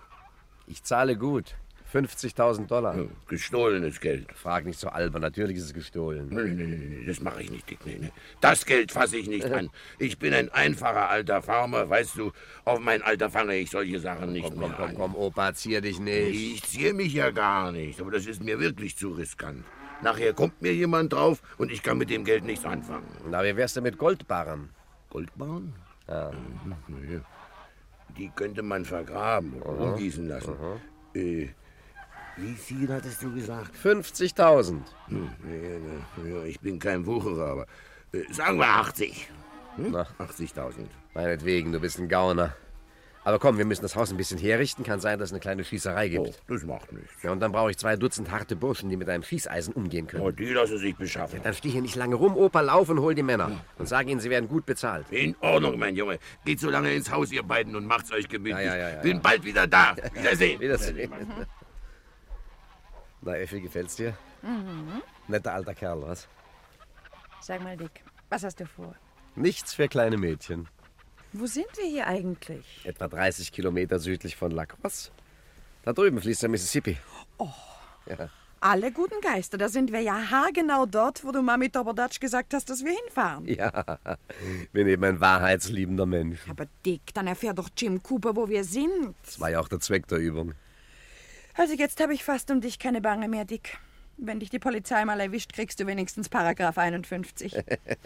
Ich 0.66 0.82
zahle 0.84 1.16
gut. 1.16 1.56
50.000 1.92 2.66
Dollar. 2.66 2.96
gestohlenes 3.28 4.00
Geld. 4.00 4.32
Frag 4.34 4.64
nicht 4.64 4.78
so 4.80 4.88
albern, 4.88 5.20
natürlich 5.22 5.58
ist 5.58 5.64
es 5.64 5.74
gestohlen. 5.74 6.28
Nee, 6.30 6.42
nee, 6.54 6.76
nee, 6.98 7.06
das 7.06 7.20
mache 7.20 7.42
ich 7.42 7.50
nicht, 7.50 7.68
Dick. 7.68 7.78
Nee, 7.84 7.98
nee. 8.00 8.12
Das 8.40 8.64
Geld 8.64 8.92
fasse 8.92 9.16
ich 9.18 9.28
nicht 9.28 9.44
an. 9.52 9.70
Ich 9.98 10.18
bin 10.18 10.32
ein 10.32 10.48
einfacher 10.50 11.08
alter 11.10 11.42
Farmer, 11.42 11.88
weißt 11.90 12.16
du. 12.16 12.32
Auf 12.64 12.78
mein 12.80 13.02
Alter 13.02 13.28
fange 13.30 13.56
ich 13.56 13.70
solche 13.70 13.98
Sachen 14.00 14.32
nicht 14.32 14.48
Komm, 14.48 14.58
mehr 14.58 14.68
komm, 14.68 14.76
komm, 14.76 14.88
an. 14.88 14.94
komm, 14.96 15.14
Opa, 15.16 15.52
zier 15.54 15.80
dich 15.80 16.00
nicht. 16.00 16.34
Ich 16.34 16.62
ziehe 16.64 16.94
mich 16.94 17.12
ja 17.12 17.30
gar 17.30 17.72
nicht, 17.72 18.00
aber 18.00 18.10
das 18.10 18.26
ist 18.26 18.42
mir 18.42 18.58
wirklich 18.58 18.96
zu 18.96 19.10
riskant. 19.10 19.64
Nachher 20.02 20.32
kommt 20.32 20.60
mir 20.62 20.74
jemand 20.74 21.12
drauf 21.12 21.42
und 21.58 21.70
ich 21.70 21.82
kann 21.82 21.98
mit 21.98 22.10
dem 22.10 22.24
Geld 22.24 22.44
nichts 22.44 22.64
anfangen. 22.64 23.06
Na, 23.28 23.44
wie 23.44 23.54
wär's 23.56 23.74
denn 23.74 23.84
mit 23.84 23.98
Goldbarren? 23.98 24.70
Goldbarren? 25.10 25.72
Ja. 26.08 26.32
Mhm. 26.88 27.22
Die 28.18 28.28
könnte 28.34 28.62
man 28.62 28.84
vergraben 28.84 29.62
oder 29.62 29.80
Aha. 29.80 29.92
umgießen 29.92 30.26
lassen. 30.26 30.54
Äh, 31.14 31.48
wie 32.36 32.54
viel 32.54 32.92
hattest 32.92 33.22
du 33.22 33.34
gesagt? 33.34 33.72
50.000. 33.76 34.80
Hm, 35.08 35.30
ja, 35.48 36.24
ja, 36.24 36.36
ja, 36.38 36.44
ich 36.44 36.60
bin 36.60 36.78
kein 36.78 37.04
Wucherer, 37.06 37.46
aber 37.46 37.66
äh, 38.12 38.32
sagen 38.32 38.58
wir 38.58 38.68
80. 38.68 39.28
Hm? 39.76 39.94
80.000. 39.94 40.72
Meinetwegen, 41.14 41.72
du 41.72 41.80
bist 41.80 41.98
ein 41.98 42.08
Gauner. 42.08 42.54
Aber 43.24 43.38
komm, 43.38 43.56
wir 43.56 43.64
müssen 43.64 43.82
das 43.82 43.94
Haus 43.94 44.10
ein 44.10 44.16
bisschen 44.16 44.38
herrichten. 44.38 44.82
Kann 44.82 44.98
sein, 44.98 45.18
dass 45.18 45.28
es 45.28 45.32
eine 45.32 45.40
kleine 45.40 45.62
Schießerei 45.62 46.08
gibt. 46.08 46.26
Oh, 46.26 46.34
das 46.48 46.64
macht 46.64 46.92
nichts. 46.92 47.22
Ja, 47.22 47.30
und 47.30 47.38
dann 47.38 47.52
brauche 47.52 47.70
ich 47.70 47.78
zwei 47.78 47.94
Dutzend 47.94 48.32
harte 48.32 48.56
Burschen, 48.56 48.90
die 48.90 48.96
mit 48.96 49.08
einem 49.08 49.22
Schießeisen 49.22 49.74
umgehen 49.74 50.08
können. 50.08 50.24
Oh, 50.24 50.32
die 50.32 50.46
lassen 50.46 50.78
sich 50.78 50.96
beschaffen. 50.96 51.40
Dann 51.42 51.54
steh 51.54 51.70
hier 51.70 51.82
nicht 51.82 51.94
lange 51.94 52.16
rum, 52.16 52.36
Opa, 52.36 52.60
lauf 52.60 52.88
und 52.88 52.98
hol 53.00 53.14
die 53.14 53.22
Männer. 53.22 53.60
Und 53.78 53.88
sag 53.88 54.08
ihnen, 54.08 54.18
sie 54.18 54.28
werden 54.28 54.48
gut 54.48 54.66
bezahlt. 54.66 55.06
In 55.10 55.36
Ordnung, 55.40 55.78
mein 55.78 55.94
Junge. 55.94 56.18
Geht 56.44 56.58
so 56.58 56.68
lange 56.68 56.92
ins 56.92 57.12
Haus, 57.12 57.30
ihr 57.30 57.44
beiden, 57.44 57.76
und 57.76 57.86
macht's 57.86 58.10
euch 58.10 58.28
gemütlich. 58.28 58.66
Ja, 58.66 58.74
ja, 58.74 58.88
ja, 58.88 58.96
ja, 58.96 59.02
Bin 59.02 59.16
ja. 59.16 59.22
bald 59.22 59.44
wieder 59.44 59.68
da. 59.68 59.94
Wiedersehen. 60.14 60.60
Wiedersehen. 60.60 61.12
Na, 63.22 63.36
Effi, 63.36 63.60
gefällt's 63.60 63.96
dir? 63.96 64.16
Mhm. 64.42 65.00
Netter 65.28 65.54
alter 65.54 65.74
Kerl, 65.74 66.02
was? 66.02 66.28
Sag 67.40 67.62
mal, 67.62 67.76
Dick, 67.76 68.02
was 68.28 68.42
hast 68.42 68.58
du 68.60 68.66
vor? 68.66 68.94
Nichts 69.36 69.74
für 69.74 69.88
kleine 69.88 70.16
Mädchen. 70.16 70.68
Wo 71.32 71.46
sind 71.46 71.66
wir 71.76 71.86
hier 71.86 72.06
eigentlich? 72.06 72.82
Etwa 72.84 73.08
30 73.08 73.52
Kilometer 73.52 73.98
südlich 73.98 74.36
von 74.36 74.50
La 74.50 74.66
Crosse. 74.66 75.10
Da 75.84 75.92
drüben 75.92 76.20
fließt 76.20 76.42
der 76.42 76.50
Mississippi. 76.50 76.98
Oh. 77.38 77.48
Ja. 78.06 78.28
Alle 78.60 78.92
guten 78.92 79.20
Geister, 79.20 79.58
da 79.58 79.68
sind 79.68 79.92
wir 79.92 80.00
ja 80.00 80.30
haargenau 80.30 80.86
dort, 80.86 81.24
wo 81.24 81.32
du 81.32 81.42
Mami 81.42 81.70
Tobodatsch 81.70 82.20
gesagt 82.20 82.54
hast, 82.54 82.70
dass 82.70 82.84
wir 82.84 82.92
hinfahren. 82.92 83.44
ja, 83.46 83.98
bin 84.72 84.86
eben 84.86 85.02
ein 85.04 85.20
wahrheitsliebender 85.20 86.06
Mensch. 86.06 86.40
Aber 86.48 86.66
Dick, 86.86 87.12
dann 87.14 87.26
erfährt 87.26 87.58
doch 87.58 87.70
Jim 87.76 88.02
Cooper, 88.02 88.36
wo 88.36 88.48
wir 88.48 88.62
sind. 88.62 89.14
Das 89.24 89.40
war 89.40 89.50
ja 89.50 89.58
auch 89.58 89.68
der 89.68 89.80
Zweck 89.80 90.06
der 90.08 90.18
Übung. 90.18 90.54
Also 91.54 91.74
jetzt 91.74 92.00
habe 92.00 92.14
ich 92.14 92.24
fast 92.24 92.50
um 92.50 92.60
dich 92.60 92.78
keine 92.78 93.00
Bange 93.00 93.28
mehr, 93.28 93.44
Dick. 93.44 93.78
Wenn 94.16 94.40
dich 94.40 94.50
die 94.50 94.58
Polizei 94.58 95.04
mal 95.04 95.20
erwischt, 95.20 95.52
kriegst 95.52 95.80
du 95.80 95.86
wenigstens 95.86 96.28
Paragraph 96.28 96.78
51. 96.78 97.54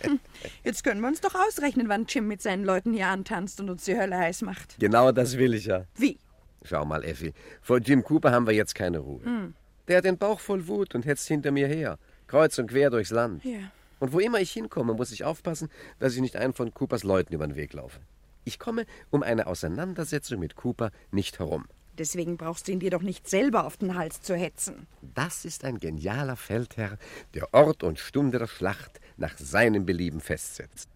Hm, 0.02 0.20
Jetzt 0.64 0.84
können 0.84 1.00
wir 1.00 1.08
uns 1.08 1.20
doch 1.20 1.34
ausrechnen, 1.34 1.88
wann 1.88 2.06
Jim 2.06 2.26
mit 2.26 2.40
seinen 2.40 2.64
Leuten 2.64 2.92
hier 2.92 3.08
antanzt 3.08 3.60
und 3.60 3.68
uns 3.70 3.84
die 3.84 3.98
Hölle 3.98 4.16
heiß 4.16 4.42
macht. 4.42 4.76
Genau 4.78 5.12
das 5.12 5.36
will 5.36 5.54
ich 5.54 5.66
ja. 5.66 5.84
Wie? 5.96 6.18
Schau 6.64 6.84
mal, 6.84 7.04
Effi. 7.04 7.34
Vor 7.60 7.78
Jim 7.78 8.02
Cooper 8.02 8.30
haben 8.32 8.46
wir 8.46 8.54
jetzt 8.54 8.74
keine 8.74 8.98
Ruhe. 8.98 9.24
Hm. 9.24 9.54
Der 9.88 9.98
hat 9.98 10.04
den 10.04 10.18
Bauch 10.18 10.40
voll 10.40 10.66
Wut 10.66 10.94
und 10.94 11.04
hetzt 11.06 11.28
hinter 11.28 11.50
mir 11.50 11.68
her. 11.68 11.98
Kreuz 12.26 12.58
und 12.58 12.68
quer 12.68 12.90
durchs 12.90 13.10
Land. 13.10 13.44
Ja. 13.44 13.70
Und 13.98 14.12
wo 14.12 14.18
immer 14.18 14.40
ich 14.40 14.52
hinkomme, 14.52 14.94
muss 14.94 15.12
ich 15.12 15.24
aufpassen, 15.24 15.70
dass 15.98 16.14
ich 16.14 16.20
nicht 16.20 16.36
einen 16.36 16.54
von 16.54 16.72
Coopers 16.74 17.02
Leuten 17.04 17.32
über 17.32 17.46
den 17.46 17.56
Weg 17.56 17.72
laufe. 17.72 18.00
Ich 18.44 18.58
komme 18.58 18.86
um 19.10 19.22
eine 19.22 19.46
Auseinandersetzung 19.46 20.38
mit 20.40 20.56
Cooper 20.56 20.90
nicht 21.10 21.38
herum. 21.38 21.66
Deswegen 21.98 22.36
brauchst 22.36 22.68
du 22.68 22.72
ihn 22.72 22.80
dir 22.80 22.90
doch 22.90 23.02
nicht 23.02 23.28
selber 23.28 23.64
auf 23.64 23.76
den 23.76 23.94
Hals 23.94 24.20
zu 24.20 24.34
hetzen. 24.34 24.86
Das 25.02 25.44
ist 25.44 25.64
ein 25.64 25.78
genialer 25.78 26.36
Feldherr, 26.36 26.98
der 27.34 27.52
Ort 27.54 27.82
und 27.82 27.98
Stunde 27.98 28.38
der 28.38 28.46
Schlacht 28.46 29.00
nach 29.16 29.36
seinem 29.38 29.86
Belieben 29.86 30.20
festsetzt. 30.20 30.90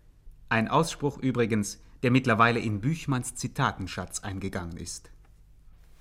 Ein 0.51 0.69
Ausspruch 0.69 1.19
übrigens, 1.19 1.81
der 2.03 2.11
mittlerweile 2.11 2.61
in 2.61 2.81
Büchmanns 2.81 3.35
Zitatenschatz 3.35 4.21
eingegangen 4.21 4.77
ist. 4.77 5.11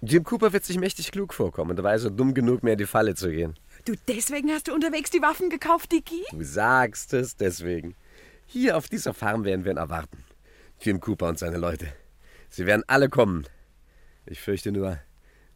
Jim 0.01 0.23
Cooper 0.23 0.53
wird 0.53 0.63
sich 0.63 0.79
mächtig 0.79 1.11
klug 1.11 1.33
vorkommen, 1.33 1.75
da 1.75 1.83
war 1.83 1.91
er 1.91 1.99
so 1.99 2.09
dumm 2.09 2.33
genug, 2.33 2.63
mehr 2.63 2.73
in 2.73 2.79
die 2.79 2.85
Falle 2.85 3.15
zu 3.15 3.29
gehen. 3.29 3.55
Du, 3.85 3.93
deswegen 4.07 4.49
hast 4.49 4.67
du 4.67 4.73
unterwegs 4.73 5.11
die 5.11 5.21
Waffen 5.21 5.49
gekauft, 5.49 5.91
Dicky? 5.91 6.23
Du 6.31 6.43
sagst 6.43 7.13
es 7.13 7.35
deswegen. 7.35 7.95
Hier 8.45 8.77
auf 8.77 8.87
dieser 8.87 9.13
Farm 9.13 9.43
werden 9.43 9.65
wir 9.65 9.71
ihn 9.71 9.77
erwarten. 9.77 10.23
Jim 10.79 10.99
Cooper 11.01 11.27
und 11.27 11.37
seine 11.37 11.57
Leute. 11.57 11.93
Sie 12.49 12.65
werden 12.65 12.83
alle 12.87 13.09
kommen. 13.09 13.45
Ich 14.31 14.41
fürchte 14.41 14.71
nur, 14.71 14.99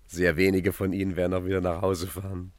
sehr 0.07 0.35
wenige 0.35 0.73
von 0.73 0.93
ihnen 0.93 1.15
werden 1.15 1.35
auch 1.35 1.45
wieder 1.45 1.61
nach 1.61 1.83
Hause 1.83 2.07
fahren. 2.07 2.51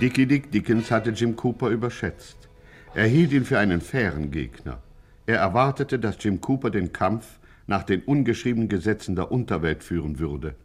Dickie 0.00 0.26
Dick 0.26 0.50
Dickens 0.50 0.90
hatte 0.90 1.10
Jim 1.10 1.36
Cooper 1.36 1.68
überschätzt. 1.68 2.48
Er 2.94 3.06
hielt 3.06 3.30
ihn 3.30 3.44
für 3.44 3.60
einen 3.60 3.80
fairen 3.80 4.32
Gegner. 4.32 4.82
Er 5.26 5.38
erwartete, 5.38 6.00
dass 6.00 6.16
Jim 6.18 6.40
Cooper 6.40 6.70
den 6.70 6.92
Kampf 6.92 7.38
nach 7.68 7.84
den 7.84 8.02
ungeschriebenen 8.02 8.68
Gesetzen 8.68 9.14
der 9.14 9.30
Unterwelt 9.30 9.84
führen 9.84 10.18
würde. 10.18 10.56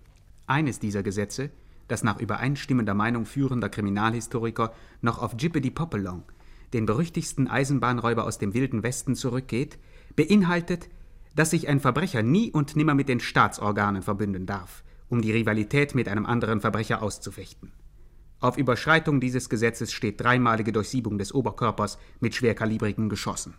Eines 0.48 0.80
dieser 0.80 1.04
Gesetze, 1.04 1.52
das 1.88 2.04
nach 2.04 2.20
übereinstimmender 2.20 2.96
Meinung 2.96 3.26
führender 3.28 3.70
Kriminalhistoriker 3.70 4.74
noch 5.02 5.22
auf 5.22 5.36
Jippity 5.38 5.70
Popalong, 5.70 6.24
den 6.74 6.86
berüchtigsten 6.86 7.48
Eisenbahnräuber 7.48 8.26
aus 8.26 8.38
dem 8.38 8.54
Wilden 8.54 8.84
Westen, 8.84 9.16
zurückgeht, 9.16 9.78
beinhaltet, 10.16 10.90
dass 11.36 11.52
sich 11.52 11.68
ein 11.68 11.80
Verbrecher 11.80 12.24
nie 12.24 12.52
und 12.52 12.76
nimmer 12.76 12.94
mit 12.94 13.10
den 13.10 13.20
Staatsorganen 13.20 14.02
verbünden 14.02 14.46
darf, 14.46 14.84
um 15.10 15.22
die 15.22 15.32
Rivalität 15.32 15.96
mit 15.96 16.08
einem 16.08 16.26
anderen 16.26 16.62
Verbrecher 16.62 17.02
auszufechten. 17.02 17.72
Auf 18.40 18.58
Überschreitung 18.58 19.22
dieses 19.22 19.50
Gesetzes 19.50 19.94
steht 19.94 20.20
dreimalige 20.20 20.74
Durchsiebung 20.74 21.18
des 21.18 21.34
Oberkörpers 21.34 21.98
mit 22.20 22.36
schwerkalibrigen 22.36 23.08
Geschossen. 23.08 23.54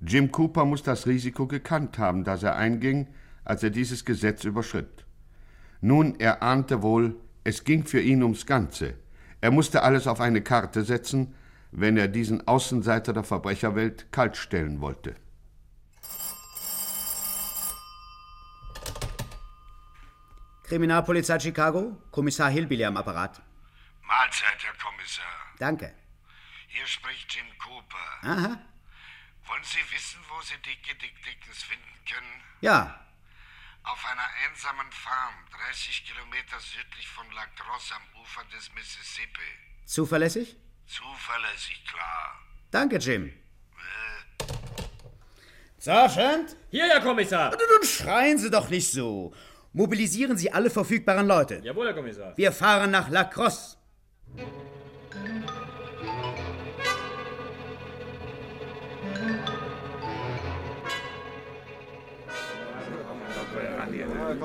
Jim 0.00 0.30
Cooper 0.32 0.64
muss 0.64 0.82
das 0.82 1.06
Risiko 1.06 1.46
gekannt 1.46 1.98
haben, 1.98 2.24
das 2.24 2.42
er 2.42 2.56
einging, 2.56 3.08
als 3.44 3.62
er 3.62 3.70
dieses 3.70 4.04
Gesetz 4.04 4.44
überschritt. 4.44 5.06
Nun, 5.80 6.16
er 6.18 6.42
ahnte 6.42 6.82
wohl, 6.82 7.16
es 7.44 7.64
ging 7.64 7.84
für 7.84 8.00
ihn 8.00 8.22
ums 8.22 8.46
Ganze. 8.46 8.94
Er 9.40 9.50
musste 9.50 9.82
alles 9.82 10.06
auf 10.06 10.20
eine 10.20 10.42
Karte 10.42 10.84
setzen, 10.84 11.34
wenn 11.70 11.96
er 11.96 12.08
diesen 12.08 12.46
Außenseiter 12.46 13.12
der 13.12 13.24
Verbrecherwelt 13.24 14.10
kaltstellen 14.12 14.80
wollte. 14.80 15.16
Kriminalpolizei 20.64 21.38
Chicago, 21.40 21.96
Kommissar 22.10 22.50
Hillbilly 22.50 22.84
am 22.84 22.96
Apparat. 22.96 23.40
Mahlzeit, 24.02 24.62
Herr 24.62 24.74
Kommissar. 24.74 25.24
Danke. 25.58 25.94
Hier 26.68 26.86
spricht 26.86 27.34
Jim 27.34 27.46
Cooper. 27.58 28.08
Aha. 28.22 28.60
Wollen 29.46 29.64
Sie 29.64 29.80
wissen, 29.94 30.20
wo 30.28 30.42
Sie 30.42 30.56
Dicke 30.60 30.94
Dick 31.00 31.16
Dickens 31.24 31.62
finden 31.62 31.94
können? 32.06 32.42
Ja. 32.60 33.00
Auf 33.82 34.04
einer 34.04 34.28
einsamen 34.44 34.92
Farm, 34.92 35.34
30 35.68 36.04
Kilometer 36.04 36.60
südlich 36.60 37.08
von 37.08 37.24
La 37.32 37.46
Crosse 37.56 37.94
am 37.94 38.02
Ufer 38.20 38.44
des 38.54 38.70
Mississippi. 38.74 39.50
Zuverlässig? 39.86 40.56
Zuverlässig, 40.88 41.84
klar. 41.84 42.32
Danke, 42.70 42.96
Jim. 42.96 43.32
Sergeant? 45.76 46.56
Hier, 46.70 46.86
Herr 46.86 47.00
Kommissar. 47.00 47.50
Nun 47.50 47.86
schreien 47.86 48.38
Sie 48.38 48.50
doch 48.50 48.68
nicht 48.68 48.90
so. 48.90 49.32
Mobilisieren 49.72 50.36
Sie 50.38 50.50
alle 50.50 50.70
verfügbaren 50.70 51.26
Leute. 51.26 51.60
Jawohl, 51.62 51.86
Herr 51.86 51.94
Kommissar. 51.94 52.36
Wir 52.36 52.52
fahren 52.52 52.90
nach 52.90 53.10
La 53.10 53.24
Crosse. 53.24 53.76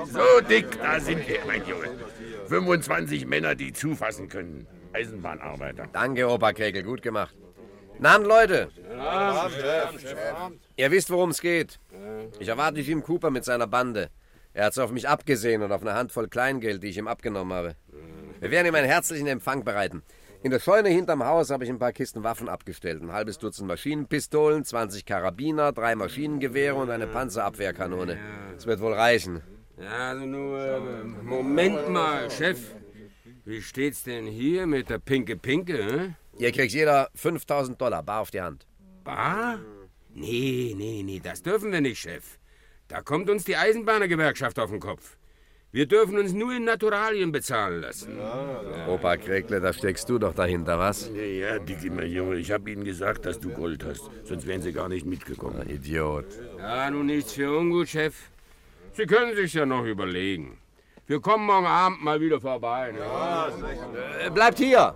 So 0.06 0.40
dick, 0.48 0.78
da 0.80 1.00
sind 1.00 1.26
wir, 1.26 1.40
mein 1.46 1.66
Junge. 1.66 1.88
25 2.46 3.26
Männer, 3.26 3.54
die 3.54 3.72
zufassen 3.72 4.28
können. 4.28 4.66
Eisenbahnarbeiter. 4.92 5.88
Danke, 5.92 6.28
Opa 6.28 6.52
Kegel, 6.52 6.82
gut 6.82 7.02
gemacht. 7.02 7.34
Na, 7.98 8.16
Leute, 8.16 8.70
ihr 10.76 10.90
wisst, 10.90 11.10
worum 11.10 11.30
es 11.30 11.40
geht. 11.40 11.78
Ich 12.38 12.48
erwarte 12.48 12.80
Jim 12.80 13.02
Cooper 13.02 13.30
mit 13.30 13.44
seiner 13.44 13.66
Bande. 13.66 14.10
Er 14.52 14.66
hat's 14.66 14.78
auf 14.78 14.90
mich 14.90 15.08
abgesehen 15.08 15.62
und 15.62 15.72
auf 15.72 15.82
eine 15.82 15.94
Handvoll 15.94 16.28
Kleingeld, 16.28 16.82
die 16.82 16.88
ich 16.88 16.98
ihm 16.98 17.08
abgenommen 17.08 17.52
habe. 17.52 17.76
Wir 18.40 18.50
werden 18.50 18.66
ihm 18.66 18.74
einen 18.74 18.86
herzlichen 18.86 19.26
Empfang 19.26 19.64
bereiten. 19.64 20.02
In 20.42 20.50
der 20.50 20.60
Scheune 20.60 20.90
hinterm 20.90 21.24
Haus 21.24 21.50
habe 21.50 21.64
ich 21.64 21.70
ein 21.70 21.78
paar 21.78 21.92
Kisten 21.92 22.22
Waffen 22.22 22.48
abgestellt. 22.50 23.00
Ein 23.00 23.12
halbes 23.12 23.38
Dutzend 23.38 23.66
Maschinenpistolen, 23.66 24.64
20 24.64 25.06
Karabiner, 25.06 25.72
drei 25.72 25.94
Maschinengewehre 25.94 26.74
und 26.74 26.90
eine 26.90 27.06
Panzerabwehrkanone. 27.06 28.18
Das 28.54 28.66
wird 28.66 28.80
wohl 28.80 28.92
reichen. 28.92 29.40
Ja, 29.80 30.10
also 30.10 30.26
nur, 30.26 30.58
äh, 30.58 31.04
Moment 31.04 31.90
mal, 31.90 32.30
Chef. 32.30 32.58
Wie 33.44 33.60
steht's 33.60 34.04
denn 34.04 34.26
hier 34.26 34.66
mit 34.66 34.88
der 34.88 34.98
Pinke 34.98 35.36
Pinke, 35.36 35.76
hä? 35.76 36.14
Ihr 36.38 36.52
kriegt 36.52 36.72
jeder 36.72 37.10
5000 37.14 37.80
Dollar, 37.80 38.02
bar 38.02 38.20
auf 38.20 38.30
die 38.30 38.40
Hand. 38.40 38.66
Bar? 39.02 39.58
Nee, 40.14 40.74
nee, 40.76 41.02
nee, 41.04 41.20
das 41.22 41.42
dürfen 41.42 41.72
wir 41.72 41.80
nicht, 41.80 41.98
Chef. 41.98 42.38
Da 42.88 43.02
kommt 43.02 43.28
uns 43.28 43.44
die 43.44 43.56
Eisenbahnergewerkschaft 43.56 44.58
auf 44.58 44.70
den 44.70 44.80
Kopf. 44.80 45.16
Wir 45.72 45.86
dürfen 45.86 46.16
uns 46.18 46.32
nur 46.32 46.54
in 46.54 46.64
Naturalien 46.64 47.32
bezahlen 47.32 47.80
lassen. 47.80 48.16
Opa 48.86 49.16
Kregle, 49.16 49.60
da 49.60 49.72
steckst 49.72 50.08
du 50.08 50.20
doch 50.20 50.32
dahinter, 50.32 50.78
was? 50.78 51.10
Ja, 51.12 51.22
ja, 51.22 51.58
Dicky, 51.58 51.90
mein 51.90 52.12
Junge, 52.12 52.36
ich 52.36 52.52
habe 52.52 52.70
Ihnen 52.70 52.84
gesagt, 52.84 53.26
dass 53.26 53.40
du 53.40 53.50
Gold 53.50 53.84
hast. 53.84 54.08
Sonst 54.22 54.46
wären 54.46 54.62
Sie 54.62 54.72
gar 54.72 54.88
nicht 54.88 55.04
mitgekommen. 55.04 55.68
Idiot. 55.68 56.26
Ja, 56.58 56.88
nun 56.90 57.06
nichts 57.06 57.32
für 57.32 57.50
ungut, 57.58 57.88
Chef. 57.88 58.14
Sie 58.96 59.06
können 59.06 59.34
sich 59.34 59.52
ja 59.54 59.66
noch 59.66 59.84
überlegen. 59.84 60.58
Wir 61.06 61.20
kommen 61.20 61.46
morgen 61.46 61.66
Abend 61.66 62.04
mal 62.04 62.20
wieder 62.20 62.40
vorbei. 62.40 62.92
Ne? 62.92 63.00
Äh, 64.24 64.30
bleibt 64.30 64.58
hier! 64.58 64.94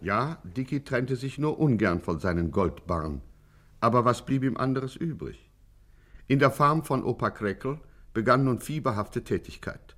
Ja, 0.00 0.38
Dicky 0.42 0.82
trennte 0.82 1.14
sich 1.14 1.38
nur 1.38 1.58
ungern 1.58 2.00
von 2.00 2.18
seinen 2.18 2.50
Goldbarren. 2.50 3.22
Aber 3.80 4.04
was 4.04 4.26
blieb 4.26 4.42
ihm 4.42 4.56
anderes 4.56 4.96
übrig? 4.96 5.50
In 6.26 6.40
der 6.40 6.50
Farm 6.50 6.82
von 6.82 7.04
Opa 7.04 7.30
Kreckel 7.30 7.78
begann 8.12 8.44
nun 8.44 8.58
fieberhafte 8.58 9.22
Tätigkeit. 9.22 9.94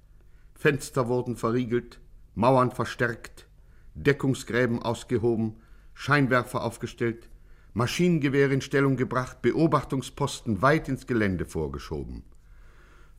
Fenster 0.55 1.09
wurden 1.09 1.37
verriegelt, 1.37 1.99
Mauern 2.35 2.73
verstärkt, 2.73 3.47
Deckungsgräben 3.95 4.83
ausgehoben, 4.83 5.57
Scheinwerfer 5.95 6.63
aufgestellt, 6.63 7.31
Maschinengewehr 7.73 8.51
in 8.51 8.61
Stellung 8.61 8.97
gebracht, 8.97 9.41
Beobachtungsposten 9.41 10.61
weit 10.61 10.89
ins 10.89 11.07
Gelände 11.07 11.47
vorgeschoben. 11.47 12.23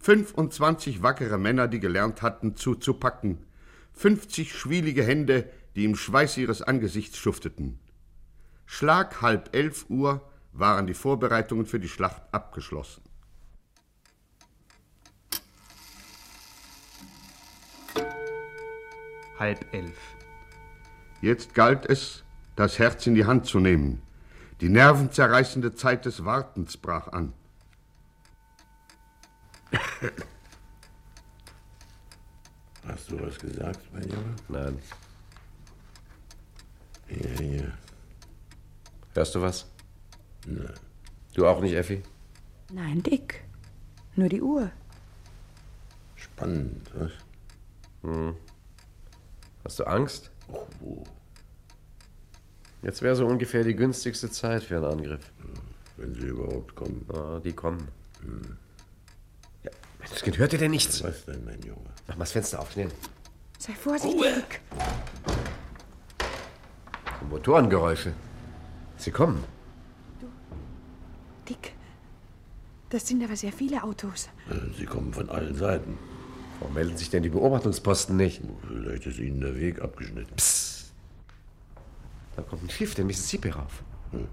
25 0.01 1.03
wackere 1.03 1.37
Männer, 1.37 1.67
die 1.67 1.79
gelernt 1.79 2.23
hatten, 2.23 2.55
zuzupacken, 2.55 3.37
50 3.93 4.53
schwielige 4.53 5.03
Hände, 5.03 5.47
die 5.75 5.85
im 5.85 5.95
Schweiß 5.95 6.37
ihres 6.37 6.63
Angesichts 6.63 7.17
schufteten. 7.17 7.79
Schlag 8.65 9.21
halb 9.21 9.55
elf 9.55 9.85
Uhr 9.89 10.21
waren 10.53 10.87
die 10.87 10.95
Vorbereitungen 10.95 11.67
für 11.67 11.79
die 11.79 11.87
Schlacht 11.87 12.23
abgeschlossen. 12.31 13.03
Halb 19.37 19.65
elf. 19.71 19.97
Jetzt 21.21 21.53
galt 21.53 21.85
es, 21.85 22.23
das 22.55 22.79
Herz 22.79 23.05
in 23.05 23.13
die 23.13 23.25
Hand 23.25 23.45
zu 23.45 23.59
nehmen. 23.59 24.01
Die 24.61 24.69
nervenzerreißende 24.69 25.75
Zeit 25.75 26.05
des 26.05 26.25
Wartens 26.25 26.77
brach 26.77 27.07
an. 27.07 27.33
Hast 32.87 33.11
du 33.11 33.19
was 33.21 33.37
gesagt, 33.37 33.81
mein 33.93 34.09
Junge? 34.09 34.35
Nein. 34.47 34.79
Hier, 37.07 37.29
hier. 37.37 37.73
Hörst 39.13 39.35
du 39.35 39.41
was? 39.41 39.67
Nein. 40.47 40.73
Du 41.33 41.45
auch 41.45 41.61
nicht, 41.61 41.73
Effi? 41.73 42.01
Nein, 42.73 43.03
Dick. 43.03 43.43
Nur 44.15 44.29
die 44.29 44.41
Uhr. 44.41 44.71
Spannend, 46.15 46.89
was? 46.95 47.11
Hm. 48.01 48.35
Hast 49.63 49.79
du 49.79 49.83
Angst? 49.85 50.31
Och, 50.47 50.67
wo? 50.79 51.03
Jetzt 52.81 53.03
wäre 53.03 53.15
so 53.15 53.27
ungefähr 53.27 53.63
die 53.63 53.75
günstigste 53.75 54.31
Zeit 54.31 54.63
für 54.63 54.77
einen 54.77 54.85
Angriff. 54.85 55.31
Wenn 55.97 56.15
sie 56.15 56.27
überhaupt 56.27 56.75
kommen. 56.75 57.05
Ah, 57.13 57.39
die 57.39 57.53
kommen. 57.53 57.87
Hm. 58.21 58.57
Das 60.12 60.21
Kind 60.21 60.38
hört 60.38 60.54
ihr 60.54 60.60
denn 60.60 60.71
nichts? 60.71 61.04
Was 61.04 61.26
denn, 61.26 61.43
mein 61.45 61.62
Junge? 61.62 61.89
Mach 62.08 62.15
mal 62.15 62.24
das 62.24 62.32
Fenster 62.32 62.60
auf, 62.60 62.71
schnell. 62.71 62.89
Sei 63.58 63.74
vorsichtig. 63.74 64.62
Motorengeräusche. 67.30 68.13
Sie 68.97 69.12
kommen. 69.12 69.43
Dick, 71.47 71.74
das 72.89 73.08
sind 73.08 73.24
aber 73.24 73.36
sehr 73.36 73.52
viele 73.54 73.84
Autos. 73.84 74.30
Äh, 74.50 74.56
Sie 74.78 74.86
kommen 74.86 75.13
von 75.13 75.30
allen 75.30 75.56
Seiten. 75.56 75.97
Warum 76.60 76.74
melden 76.76 76.97
sich 76.97 77.10
denn 77.10 77.24
die 77.24 77.30
Beobachtungsposten 77.30 78.15
nicht? 78.15 78.41
Vielleicht 78.67 79.08
ist 79.08 79.17
Ihnen 79.17 79.41
der 79.41 79.56
Weg 79.56 79.82
abgeschnitten. 79.82 80.36
Psst. 80.36 80.91
Da 82.36 82.43
kommt 82.43 82.63
ein 82.63 82.69
Schiff, 82.69 82.93
der 82.95 83.06
Mississippi 83.06 83.50
rauf. 83.50 83.84
Hm. 84.12 84.28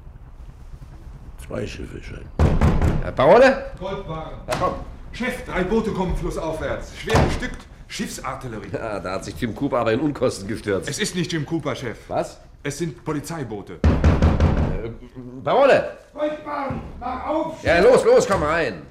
Zwei 1.47 1.67
Schiffe 1.67 2.03
scheinen. 2.03 2.29
Herr 3.03 3.13
Parole? 3.13 3.71
Goldbarren. 3.79 4.41
Ja, 4.49 4.57
komm. 4.59 4.75
Chef, 5.13 5.45
drei 5.45 5.65
Boote 5.65 5.91
kommen 5.93 6.17
flussaufwärts. 6.17 6.93
Schwer 6.99 7.19
bestückt. 7.21 7.67
Schiffsartillerie. 7.89 8.69
Ja, 8.73 9.01
da 9.01 9.13
hat 9.13 9.25
sich 9.25 9.41
Jim 9.41 9.55
Cooper 9.55 9.79
aber 9.79 9.93
in 9.93 10.01
Unkosten 10.01 10.47
gestürzt. 10.47 10.89
Es 10.89 10.99
ist 10.99 11.15
nicht 11.15 11.33
Jim 11.33 11.47
Cooper, 11.47 11.75
Chef. 11.75 11.99
Was? 12.09 12.39
Es 12.63 12.79
sind 12.79 13.03
Polizeiboote. 13.05 13.75
Äh, 13.83 14.91
Parole! 15.43 15.97
Goldbarren, 16.13 16.81
mach 17.01 17.27
auf! 17.27 17.65
Ja, 17.65 17.81
los, 17.81 18.05
los, 18.05 18.27
komm 18.29 18.43
rein. 18.43 18.83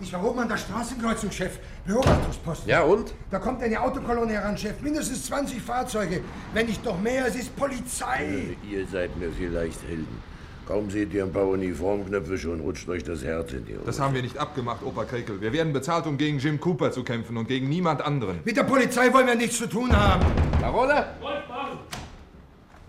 Ich 0.00 0.12
war 0.12 0.24
oben 0.24 0.40
an 0.40 0.48
der 0.48 0.56
Straßenkreuzung, 0.56 1.30
Chef. 1.30 1.58
Beobachtungsposten. 1.86 2.68
Ja, 2.68 2.82
und? 2.82 3.12
Da 3.30 3.38
kommt 3.38 3.62
eine 3.62 3.80
Autokolonne 3.80 4.32
heran, 4.32 4.56
Chef. 4.56 4.80
Mindestens 4.80 5.26
20 5.26 5.60
Fahrzeuge. 5.60 6.20
Wenn 6.52 6.66
nicht 6.66 6.84
noch 6.84 7.00
mehr, 7.00 7.26
es 7.26 7.34
ist 7.36 7.54
Polizei. 7.56 8.24
Äh, 8.24 8.56
Ihr 8.70 8.86
seid 8.86 9.16
mir 9.16 9.30
vielleicht 9.30 9.82
Helden. 9.82 10.22
Kaum 10.66 10.88
seht 10.88 11.12
ihr 11.12 11.24
ein 11.24 11.32
paar 11.32 11.46
Uniformknöpfe, 11.46 12.38
schon 12.38 12.60
rutscht 12.60 12.88
euch 12.88 13.04
das 13.04 13.22
Herz 13.22 13.52
in 13.52 13.66
die 13.66 13.74
Hose. 13.74 13.84
Das 13.84 14.00
haben 14.00 14.14
wir 14.14 14.22
nicht 14.22 14.38
abgemacht, 14.38 14.82
Opa 14.82 15.04
Krekel. 15.04 15.38
Wir 15.38 15.52
werden 15.52 15.74
bezahlt, 15.74 16.06
um 16.06 16.16
gegen 16.16 16.38
Jim 16.38 16.58
Cooper 16.58 16.90
zu 16.90 17.04
kämpfen 17.04 17.36
und 17.36 17.48
gegen 17.48 17.68
niemand 17.68 18.00
anderen. 18.00 18.40
Mit 18.44 18.56
der 18.56 18.64
Polizei 18.64 19.12
wollen 19.12 19.26
wir 19.26 19.34
nichts 19.34 19.58
zu 19.58 19.66
tun 19.68 19.94
haben. 19.94 20.24
Parole? 20.60 21.06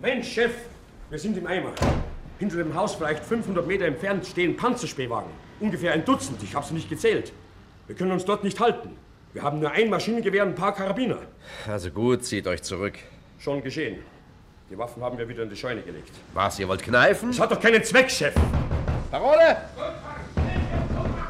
Mensch, 0.00 0.32
Chef, 0.32 0.52
wir 1.10 1.18
sind 1.18 1.36
im 1.36 1.46
Eimer. 1.46 1.72
Hinter 2.38 2.56
dem 2.56 2.74
Haus, 2.74 2.94
vielleicht 2.94 3.22
500 3.24 3.66
Meter 3.66 3.84
entfernt, 3.84 4.26
stehen 4.26 4.56
Panzerspähwagen. 4.56 5.30
Ungefähr 5.60 5.92
ein 5.92 6.04
Dutzend, 6.04 6.42
ich 6.42 6.54
habe 6.54 6.64
sie 6.64 6.74
nicht 6.74 6.88
gezählt. 6.88 7.32
Wir 7.86 7.94
können 7.94 8.12
uns 8.12 8.24
dort 8.24 8.42
nicht 8.42 8.58
halten. 8.58 8.90
Wir 9.34 9.42
haben 9.42 9.60
nur 9.60 9.70
ein 9.70 9.90
Maschinengewehr 9.90 10.44
und 10.44 10.50
ein 10.50 10.54
paar 10.54 10.74
Karabiner. 10.74 11.18
Also 11.66 11.90
gut, 11.90 12.24
zieht 12.24 12.46
euch 12.46 12.62
zurück. 12.62 12.94
Schon 13.38 13.62
geschehen. 13.62 13.98
Die 14.68 14.76
Waffen 14.76 15.00
haben 15.02 15.16
wir 15.16 15.28
wieder 15.28 15.44
in 15.44 15.50
die 15.50 15.56
Scheune 15.56 15.80
gelegt. 15.82 16.10
Was, 16.34 16.58
ihr 16.58 16.66
wollt 16.66 16.82
kneifen? 16.82 17.30
Das 17.30 17.38
hat 17.38 17.52
doch 17.52 17.60
keinen 17.60 17.84
Zweck, 17.84 18.10
Chef. 18.10 18.34
Parole! 19.12 19.58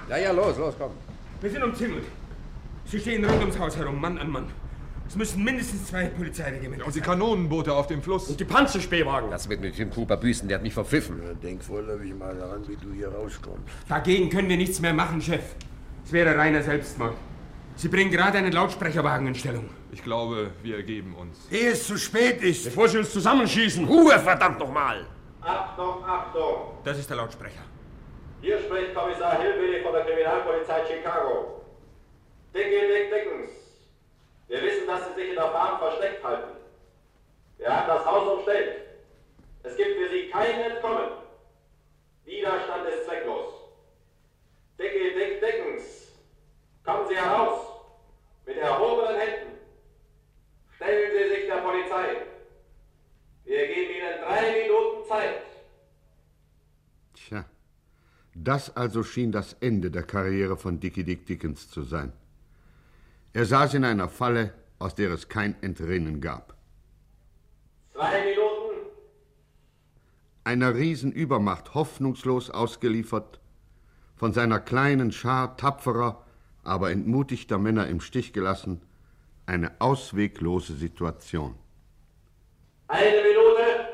Ja, 0.08 0.16
ja, 0.16 0.32
los, 0.32 0.56
los, 0.56 0.74
komm. 0.78 0.92
Wir 1.42 1.50
sind 1.50 1.62
umzingelt. 1.62 2.04
Sie 2.86 2.98
stehen 2.98 3.24
rund 3.24 3.40
ums 3.40 3.58
Haus 3.58 3.76
herum, 3.76 4.00
Mann 4.00 4.16
an 4.16 4.30
Mann. 4.30 4.46
Es 5.06 5.16
müssen 5.16 5.44
mindestens 5.44 5.86
zwei 5.86 6.06
Polizeiregimenter 6.06 6.86
Und 6.86 6.94
die 6.94 7.00
Kanonenboote 7.00 7.72
auf 7.74 7.86
dem 7.88 8.02
Fluss. 8.02 8.28
Und 8.28 8.40
die 8.40 8.44
Panzerspähwagen. 8.44 9.30
Das 9.30 9.48
wird 9.48 9.60
mit 9.60 9.76
Jim 9.76 9.90
Cooper 9.90 10.16
büßen, 10.16 10.48
der 10.48 10.56
hat 10.56 10.62
mich 10.62 10.74
verpfiffen. 10.74 11.20
Ja, 11.22 11.34
denk 11.34 11.62
vorläufig 11.62 12.14
mal 12.14 12.34
daran, 12.34 12.66
wie 12.66 12.76
du 12.76 12.92
hier 12.92 13.08
rauskommst. 13.08 13.62
Dagegen 13.88 14.30
können 14.30 14.48
wir 14.48 14.56
nichts 14.56 14.80
mehr 14.80 14.94
machen, 14.94 15.20
Chef. 15.20 15.42
Es 16.04 16.12
wäre 16.12 16.36
reiner 16.36 16.62
Selbstmord. 16.62 17.14
Sie 17.76 17.88
bringen 17.88 18.10
gerade 18.10 18.38
einen 18.38 18.52
Lautsprecherwagen 18.52 19.26
in 19.26 19.34
Stellung. 19.34 19.68
Ich 19.92 20.02
glaube, 20.02 20.50
wir 20.62 20.76
ergeben 20.76 21.14
uns. 21.14 21.48
Ehe 21.50 21.70
es 21.70 21.86
zu 21.86 21.96
spät 21.96 22.42
ist. 22.42 22.64
Bevor 22.64 22.88
Sie 22.88 22.98
uns 22.98 23.12
zusammenschießen. 23.12 23.84
Ruhe, 23.86 24.18
verdammt 24.18 24.58
nochmal! 24.58 25.06
Achtung, 25.40 26.04
Achtung! 26.04 26.78
Das 26.84 26.98
ist 26.98 27.08
der 27.08 27.16
Lautsprecher. 27.18 27.62
Hier 28.40 28.58
spricht 28.58 28.94
Kommissar 28.94 29.40
Hillbilly 29.40 29.82
von 29.82 29.92
der 29.92 30.04
Kriminalpolizei 30.04 30.84
Chicago. 30.86 31.62
Dickie 32.54 32.70
Dick 32.70 33.10
Dickens. 33.12 33.50
Wir 34.48 34.62
wissen, 34.62 34.86
dass 34.86 35.08
Sie 35.08 35.14
sich 35.20 35.28
in 35.30 35.34
der 35.36 35.50
Farm 35.50 35.78
versteckt 35.78 36.24
halten. 36.24 36.56
Wir 37.58 37.74
haben 37.74 37.86
das 37.86 38.04
Haus 38.04 38.38
umstellt. 38.38 38.82
Es 39.62 39.76
gibt 39.76 39.96
für 39.98 40.08
Sie 40.10 40.28
kein 40.30 40.60
Entkommen. 40.60 41.10
Widerstand 42.24 42.88
ist 42.88 43.06
zwecklos. 43.06 43.54
Dickie 44.78 45.14
Dick 45.14 45.40
Dickens. 45.40 46.12
Kommen 46.84 47.08
Sie 47.08 47.16
heraus. 47.16 47.60
Mit 48.46 48.58
erhobenen 48.58 49.18
Händen. 49.18 49.45
Stellen 50.76 51.10
Sie 51.12 51.34
sich 51.34 51.46
der 51.46 51.62
Polizei. 51.62 52.16
Wir 53.44 53.66
geben 53.66 53.90
Ihnen 53.92 54.20
drei 54.22 54.62
Minuten 54.62 55.08
Zeit. 55.08 55.42
Tja, 57.14 57.44
das 58.34 58.76
also 58.76 59.02
schien 59.02 59.32
das 59.32 59.54
Ende 59.60 59.90
der 59.90 60.02
Karriere 60.02 60.56
von 60.58 60.78
Dickie 60.78 61.04
Dick 61.04 61.26
Dickens 61.26 61.70
zu 61.70 61.82
sein. 61.82 62.12
Er 63.32 63.46
saß 63.46 63.74
in 63.74 63.84
einer 63.84 64.08
Falle, 64.08 64.52
aus 64.78 64.94
der 64.94 65.10
es 65.12 65.28
kein 65.28 65.60
Entrinnen 65.62 66.20
gab. 66.20 66.54
Zwei 67.94 68.24
Minuten. 68.24 68.90
Einer 70.44 70.74
Riesenübermacht 70.74 71.74
hoffnungslos 71.74 72.50
ausgeliefert, 72.50 73.40
von 74.14 74.32
seiner 74.34 74.60
kleinen 74.60 75.10
Schar 75.12 75.56
tapferer, 75.56 76.24
aber 76.62 76.90
entmutigter 76.90 77.58
Männer 77.58 77.86
im 77.88 78.00
Stich 78.00 78.32
gelassen, 78.32 78.82
eine 79.46 79.80
ausweglose 79.80 80.74
Situation. 80.74 81.54
Eine 82.88 83.22
Minute. 83.22 83.88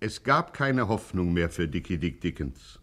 Es 0.00 0.22
gab 0.22 0.54
keine 0.54 0.88
Hoffnung 0.88 1.32
mehr 1.32 1.50
für 1.50 1.66
Dickie 1.68 1.98
Dick 1.98 2.20
Dickens. 2.20 2.78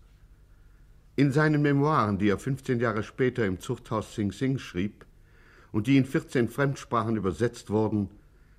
In 1.15 1.31
seinen 1.31 1.61
Memoiren, 1.61 2.17
die 2.17 2.29
er 2.29 2.37
15 2.37 2.79
Jahre 2.79 3.03
später 3.03 3.45
im 3.45 3.59
Zuchthaus 3.59 4.15
Sing 4.15 4.31
Sing 4.31 4.57
schrieb 4.57 5.05
und 5.71 5.87
die 5.87 5.97
in 5.97 6.05
14 6.05 6.49
Fremdsprachen 6.49 7.15
übersetzt 7.15 7.69
wurden, 7.69 8.09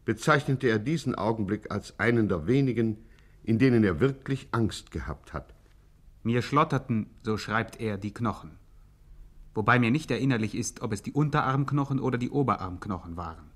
bezeichnete 0.05 0.69
er 0.69 0.79
diesen 0.79 1.15
Augenblick 1.15 1.71
als 1.71 1.99
einen 1.99 2.29
der 2.29 2.47
wenigen, 2.47 3.05
in 3.45 3.59
denen 3.59 3.85
er 3.85 4.01
wirklich 4.01 4.49
Angst 4.53 4.91
gehabt 4.91 5.33
hat. 5.33 5.55
Mir 6.23 6.41
schlotterten, 6.41 7.11
so 7.23 7.37
schreibt 7.37 7.81
er, 7.81 7.99
die 7.99 8.15
Knochen. 8.15 8.62
Wobei 9.55 9.79
mir 9.79 9.91
nicht 9.91 10.11
erinnerlich 10.11 10.55
ist, 10.55 10.81
ob 10.83 10.93
es 10.93 11.03
die 11.03 11.13
Unterarmknochen 11.13 12.01
oder 12.01 12.19
die 12.19 12.31
Oberarmknochen 12.31 13.17
waren. 13.17 13.51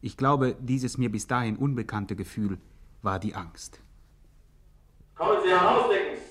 Ich 0.00 0.16
glaube, 0.16 0.56
dieses 0.60 0.98
mir 0.98 1.10
bis 1.10 1.26
dahin 1.26 1.56
unbekannte 1.56 2.16
Gefühl 2.16 2.58
war 3.02 3.18
die 3.18 3.34
Angst. 3.34 3.80
Kommen 5.14 5.38
Sie 5.44 5.50
heraus, 5.50 5.90
Dickens. 5.90 6.21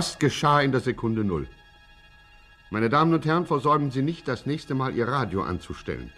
Was 0.00 0.18
geschah 0.18 0.62
in 0.62 0.72
der 0.72 0.80
Sekunde 0.80 1.24
Null? 1.24 1.46
Meine 2.70 2.88
Damen 2.88 3.12
und 3.12 3.26
Herren, 3.26 3.44
versäumen 3.44 3.90
Sie 3.90 4.00
nicht, 4.00 4.26
das 4.26 4.46
nächste 4.46 4.74
Mal 4.74 4.94
Ihr 4.94 5.06
Radio 5.06 5.42
anzustellen. 5.42 6.10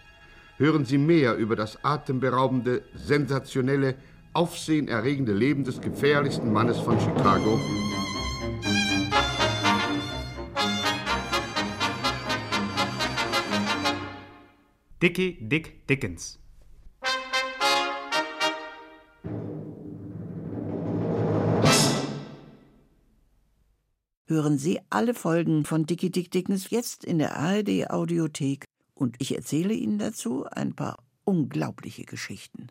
Hören 0.56 0.84
Sie 0.84 0.98
mehr 0.98 1.34
über 1.34 1.56
das 1.56 1.84
atemberaubende, 1.84 2.82
sensationelle, 2.94 3.96
aufsehenerregende 4.34 5.32
Leben 5.32 5.64
des 5.64 5.80
gefährlichsten 5.80 6.52
Mannes 6.52 6.78
von 6.78 7.00
Chicago. 7.00 7.58
Dickie 15.02 15.38
Dick 15.40 15.88
Dickens. 15.88 16.41
Hören 24.32 24.56
Sie 24.56 24.80
alle 24.88 25.12
Folgen 25.12 25.66
von 25.66 25.84
Dickie 25.84 26.08
Dick 26.08 26.30
Dickens 26.30 26.70
jetzt 26.70 27.04
in 27.04 27.18
der 27.18 27.36
ARD 27.36 27.90
Audiothek 27.90 28.64
und 28.94 29.16
ich 29.18 29.36
erzähle 29.36 29.74
Ihnen 29.74 29.98
dazu 29.98 30.46
ein 30.46 30.74
paar 30.74 30.96
unglaubliche 31.24 32.04
Geschichten. 32.04 32.68